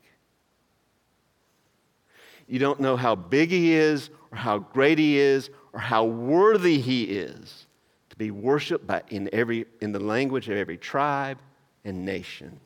You 2.47 2.59
don't 2.59 2.79
know 2.79 2.95
how 2.95 3.15
big 3.15 3.49
He 3.49 3.73
is, 3.73 4.09
or 4.31 4.37
how 4.37 4.59
great 4.59 4.97
He 4.99 5.17
is, 5.17 5.49
or 5.73 5.79
how 5.79 6.05
worthy 6.05 6.79
He 6.79 7.03
is 7.03 7.67
to 8.09 8.15
be 8.15 8.31
worshiped 8.31 8.85
by, 8.85 9.01
in, 9.09 9.29
every, 9.33 9.65
in 9.81 9.91
the 9.91 9.99
language 9.99 10.49
of 10.49 10.57
every 10.57 10.77
tribe 10.77 11.39
and 11.83 12.05
nation. 12.05 12.59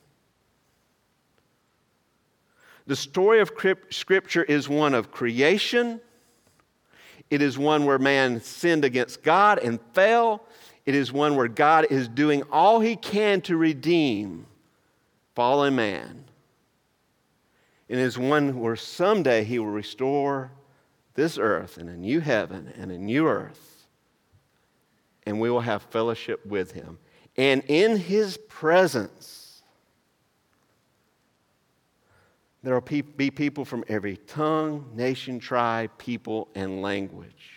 The 2.87 2.95
story 2.95 3.39
of 3.39 3.51
Scripture 3.89 4.43
is 4.43 4.67
one 4.67 4.93
of 4.93 5.11
creation 5.11 6.01
it 7.29 7.41
is 7.41 7.57
one 7.57 7.85
where 7.85 7.99
man 7.99 8.41
sinned 8.41 8.83
against 8.83 9.21
God 9.21 9.59
and 9.59 9.79
fell. 9.93 10.43
It 10.85 10.95
is 10.95 11.11
one 11.11 11.35
where 11.35 11.47
God 11.47 11.87
is 11.89 12.07
doing 12.07 12.43
all 12.51 12.79
he 12.79 12.95
can 12.95 13.41
to 13.41 13.55
redeem 13.55 14.47
fallen 15.35 15.75
man. 15.75 16.25
It 17.89 17.97
is 17.97 18.17
one 18.17 18.57
where 18.59 18.77
someday 18.77 19.43
he 19.43 19.59
will 19.59 19.67
restore 19.67 20.51
this 21.15 21.37
earth 21.37 21.77
in 21.77 21.89
a 21.89 21.97
new 21.97 22.21
heaven 22.21 22.71
and 22.77 22.91
a 22.91 22.97
new 22.97 23.27
earth. 23.27 23.87
And 25.25 25.41
we 25.41 25.49
will 25.49 25.59
have 25.59 25.81
fellowship 25.83 26.45
with 26.45 26.71
him. 26.71 26.99
And 27.35 27.63
in 27.67 27.97
his 27.97 28.37
presence, 28.47 29.49
There 32.61 32.73
will 32.73 32.81
be 32.81 33.31
people 33.31 33.63
from 33.63 33.85
every 33.87 34.17
tongue, 34.17 34.89
nation, 34.93 35.39
tribe, 35.39 35.91
people, 35.97 36.49
and 36.55 36.81
language. 36.81 37.53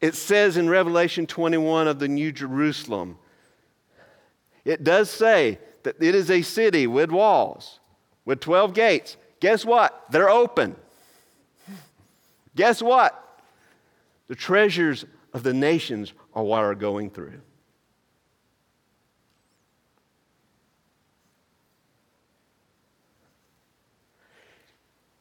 It 0.00 0.14
says 0.14 0.56
in 0.56 0.68
Revelation 0.68 1.26
21 1.26 1.88
of 1.88 1.98
the 1.98 2.08
New 2.08 2.30
Jerusalem, 2.30 3.18
it 4.64 4.84
does 4.84 5.10
say 5.10 5.58
that 5.82 6.02
it 6.02 6.14
is 6.14 6.30
a 6.30 6.42
city 6.42 6.86
with 6.86 7.10
walls, 7.10 7.80
with 8.24 8.40
12 8.40 8.74
gates. 8.74 9.16
Guess 9.40 9.64
what? 9.64 10.04
They're 10.10 10.30
open. 10.30 10.76
Guess 12.56 12.82
what? 12.82 13.42
The 14.26 14.34
treasures 14.34 15.04
of 15.32 15.42
the 15.42 15.54
nations 15.54 16.12
are 16.34 16.42
what 16.42 16.64
are 16.64 16.74
going 16.74 17.10
through. 17.10 17.40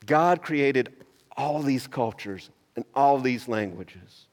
God 0.06 0.42
created 0.42 0.94
all 1.36 1.62
these 1.62 1.86
cultures 1.86 2.50
and 2.76 2.86
all 2.96 3.20
these 3.20 3.48
languages. 3.48 4.28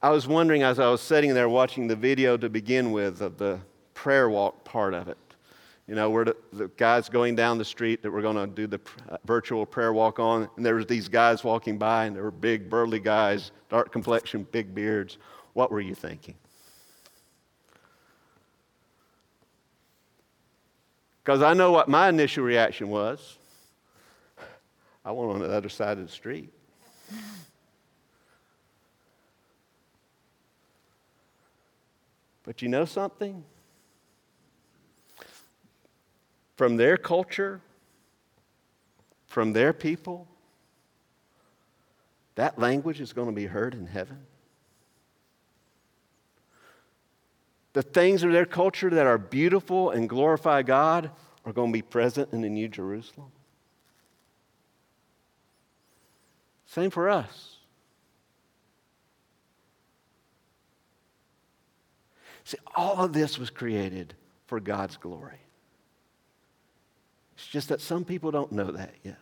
I 0.00 0.10
was 0.10 0.26
wondering 0.26 0.62
as 0.62 0.78
I 0.78 0.88
was 0.90 1.00
sitting 1.00 1.34
there 1.34 1.48
watching 1.48 1.86
the 1.86 1.96
video 1.96 2.36
to 2.36 2.48
begin 2.48 2.90
with 2.90 3.20
of 3.20 3.36
the 3.36 3.60
prayer 3.98 4.30
walk 4.30 4.62
part 4.62 4.94
of 4.94 5.08
it. 5.08 5.18
You 5.88 5.96
know, 5.96 6.08
where 6.08 6.24
the, 6.24 6.36
the 6.52 6.68
guys 6.76 7.08
going 7.08 7.34
down 7.34 7.58
the 7.58 7.64
street 7.64 8.00
that 8.02 8.12
we're 8.12 8.22
going 8.22 8.36
to 8.36 8.46
do 8.46 8.68
the 8.68 8.80
uh, 9.08 9.16
virtual 9.24 9.66
prayer 9.66 9.92
walk 9.92 10.20
on, 10.20 10.48
and 10.56 10.64
there 10.64 10.76
was 10.76 10.86
these 10.86 11.08
guys 11.08 11.42
walking 11.42 11.78
by, 11.78 12.04
and 12.04 12.14
they 12.14 12.20
were 12.20 12.30
big, 12.30 12.70
burly 12.70 13.00
guys, 13.00 13.50
dark 13.68 13.90
complexion, 13.90 14.46
big 14.52 14.72
beards. 14.72 15.18
What 15.54 15.72
were 15.72 15.80
you 15.80 15.96
thinking? 15.96 16.34
Because 21.24 21.42
I 21.42 21.54
know 21.54 21.72
what 21.72 21.88
my 21.88 22.08
initial 22.08 22.44
reaction 22.44 22.90
was. 22.90 23.36
I 25.04 25.10
went 25.10 25.32
on 25.32 25.40
the 25.40 25.52
other 25.52 25.68
side 25.68 25.98
of 25.98 26.06
the 26.06 26.12
street. 26.12 26.52
But 32.44 32.62
you 32.62 32.68
know 32.68 32.84
something? 32.84 33.42
From 36.58 36.76
their 36.76 36.96
culture, 36.96 37.60
from 39.28 39.52
their 39.52 39.72
people, 39.72 40.26
that 42.34 42.58
language 42.58 43.00
is 43.00 43.12
going 43.12 43.28
to 43.28 43.34
be 43.34 43.46
heard 43.46 43.74
in 43.74 43.86
heaven. 43.86 44.18
The 47.74 47.82
things 47.82 48.24
of 48.24 48.32
their 48.32 48.44
culture 48.44 48.90
that 48.90 49.06
are 49.06 49.18
beautiful 49.18 49.90
and 49.90 50.08
glorify 50.08 50.62
God 50.62 51.12
are 51.44 51.52
going 51.52 51.70
to 51.70 51.72
be 51.72 51.82
present 51.82 52.32
in 52.32 52.40
the 52.40 52.48
New 52.48 52.66
Jerusalem. 52.66 53.30
Same 56.66 56.90
for 56.90 57.08
us. 57.08 57.58
See, 62.42 62.58
all 62.74 63.04
of 63.04 63.12
this 63.12 63.38
was 63.38 63.48
created 63.48 64.14
for 64.48 64.58
God's 64.58 64.96
glory. 64.96 65.38
It's 67.38 67.46
just 67.46 67.68
that 67.68 67.80
some 67.80 68.04
people 68.04 68.32
don't 68.32 68.50
know 68.50 68.72
that 68.72 68.94
yet. 69.04 69.16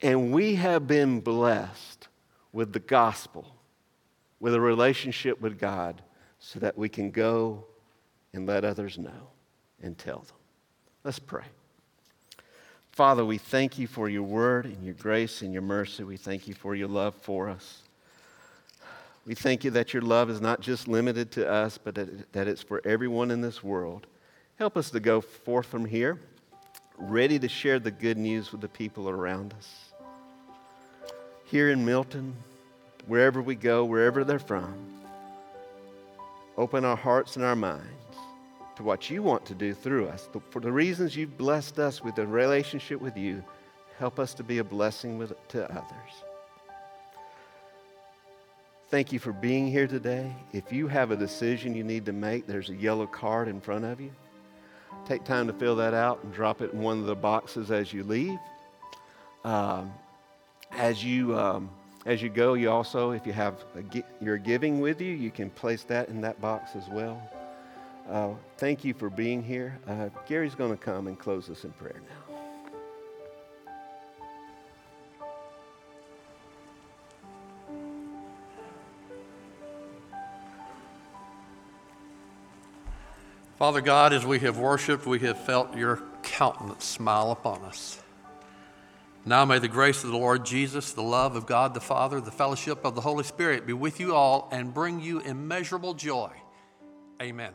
And 0.00 0.32
we 0.32 0.54
have 0.54 0.86
been 0.86 1.20
blessed 1.20 2.08
with 2.54 2.72
the 2.72 2.78
gospel, 2.78 3.54
with 4.40 4.54
a 4.54 4.60
relationship 4.60 5.42
with 5.42 5.58
God, 5.58 6.00
so 6.38 6.58
that 6.60 6.78
we 6.78 6.88
can 6.88 7.10
go 7.10 7.66
and 8.32 8.46
let 8.46 8.64
others 8.64 8.96
know 8.96 9.28
and 9.82 9.96
tell 9.98 10.20
them. 10.20 10.36
Let's 11.04 11.18
pray. 11.18 11.44
Father, 12.92 13.26
we 13.26 13.36
thank 13.36 13.78
you 13.78 13.86
for 13.86 14.08
your 14.08 14.22
word 14.22 14.64
and 14.64 14.82
your 14.86 14.94
grace 14.94 15.42
and 15.42 15.52
your 15.52 15.62
mercy. 15.62 16.02
We 16.02 16.16
thank 16.16 16.48
you 16.48 16.54
for 16.54 16.74
your 16.74 16.88
love 16.88 17.14
for 17.16 17.50
us. 17.50 17.82
We 19.26 19.34
thank 19.34 19.64
you 19.64 19.70
that 19.72 19.92
your 19.92 20.02
love 20.02 20.30
is 20.30 20.40
not 20.40 20.60
just 20.60 20.88
limited 20.88 21.30
to 21.32 21.50
us, 21.50 21.76
but 21.76 21.94
that, 21.94 22.48
it's 22.48 22.62
for 22.62 22.80
everyone 22.86 23.30
in 23.30 23.42
this 23.42 23.62
world. 23.62 24.06
Help 24.56 24.76
us 24.76 24.90
to 24.90 25.00
go 25.00 25.20
forth 25.20 25.66
from 25.66 25.84
here, 25.84 26.20
ready 26.96 27.40
to 27.40 27.48
share 27.48 27.80
the 27.80 27.90
good 27.90 28.16
news 28.16 28.52
with 28.52 28.60
the 28.60 28.68
people 28.68 29.08
around 29.08 29.52
us. 29.54 29.92
Here 31.44 31.70
in 31.70 31.84
Milton, 31.84 32.36
wherever 33.08 33.42
we 33.42 33.56
go, 33.56 33.84
wherever 33.84 34.22
they're 34.22 34.38
from, 34.38 34.74
open 36.56 36.84
our 36.84 36.96
hearts 36.96 37.34
and 37.34 37.44
our 37.44 37.56
minds 37.56 37.88
to 38.76 38.84
what 38.84 39.10
you 39.10 39.24
want 39.24 39.44
to 39.46 39.54
do 39.56 39.74
through 39.74 40.06
us. 40.06 40.28
For 40.50 40.60
the 40.60 40.70
reasons 40.70 41.16
you've 41.16 41.36
blessed 41.36 41.80
us 41.80 42.00
with 42.00 42.16
a 42.18 42.26
relationship 42.26 43.00
with 43.00 43.16
you, 43.16 43.42
help 43.98 44.20
us 44.20 44.34
to 44.34 44.44
be 44.44 44.58
a 44.58 44.64
blessing 44.64 45.18
with, 45.18 45.32
to 45.48 45.68
others. 45.68 46.12
Thank 48.88 49.12
you 49.12 49.18
for 49.18 49.32
being 49.32 49.66
here 49.66 49.88
today. 49.88 50.32
If 50.52 50.72
you 50.72 50.86
have 50.86 51.10
a 51.10 51.16
decision 51.16 51.74
you 51.74 51.82
need 51.82 52.06
to 52.06 52.12
make, 52.12 52.46
there's 52.46 52.70
a 52.70 52.76
yellow 52.76 53.08
card 53.08 53.48
in 53.48 53.60
front 53.60 53.84
of 53.84 54.00
you. 54.00 54.12
Take 55.06 55.24
time 55.24 55.46
to 55.46 55.52
fill 55.52 55.76
that 55.76 55.94
out 55.94 56.22
and 56.24 56.32
drop 56.32 56.62
it 56.62 56.72
in 56.72 56.80
one 56.80 56.98
of 56.98 57.06
the 57.06 57.14
boxes 57.14 57.70
as 57.70 57.92
you 57.92 58.04
leave. 58.04 58.38
Um, 59.44 59.92
as 60.72 61.04
you 61.04 61.38
um, 61.38 61.70
as 62.06 62.20
you 62.20 62.28
go, 62.28 62.54
you 62.54 62.70
also, 62.70 63.12
if 63.12 63.26
you 63.26 63.32
have 63.32 63.64
your 64.20 64.36
giving 64.36 64.80
with 64.80 65.00
you, 65.00 65.12
you 65.12 65.30
can 65.30 65.48
place 65.50 65.84
that 65.84 66.08
in 66.08 66.20
that 66.20 66.40
box 66.40 66.76
as 66.76 66.88
well. 66.88 67.20
Uh, 68.10 68.34
thank 68.58 68.84
you 68.84 68.92
for 68.92 69.08
being 69.08 69.42
here. 69.42 69.78
Uh, 69.86 70.10
Gary's 70.26 70.54
going 70.54 70.70
to 70.70 70.76
come 70.76 71.06
and 71.06 71.18
close 71.18 71.48
us 71.48 71.64
in 71.64 71.72
prayer 71.72 72.02
now. 72.06 72.23
Father 83.56 83.80
God, 83.80 84.12
as 84.12 84.26
we 84.26 84.40
have 84.40 84.58
worshiped, 84.58 85.06
we 85.06 85.20
have 85.20 85.38
felt 85.38 85.76
your 85.76 86.02
countenance 86.22 86.84
smile 86.84 87.30
upon 87.30 87.62
us. 87.62 88.00
Now 89.24 89.44
may 89.44 89.58
the 89.58 89.68
grace 89.68 90.02
of 90.02 90.10
the 90.10 90.18
Lord 90.18 90.44
Jesus, 90.44 90.92
the 90.92 91.02
love 91.02 91.36
of 91.36 91.46
God 91.46 91.72
the 91.72 91.80
Father, 91.80 92.20
the 92.20 92.32
fellowship 92.32 92.84
of 92.84 92.94
the 92.94 93.00
Holy 93.00 93.24
Spirit 93.24 93.66
be 93.66 93.72
with 93.72 94.00
you 94.00 94.14
all 94.14 94.48
and 94.52 94.74
bring 94.74 95.00
you 95.00 95.20
immeasurable 95.20 95.94
joy. 95.94 96.30
Amen. 97.22 97.52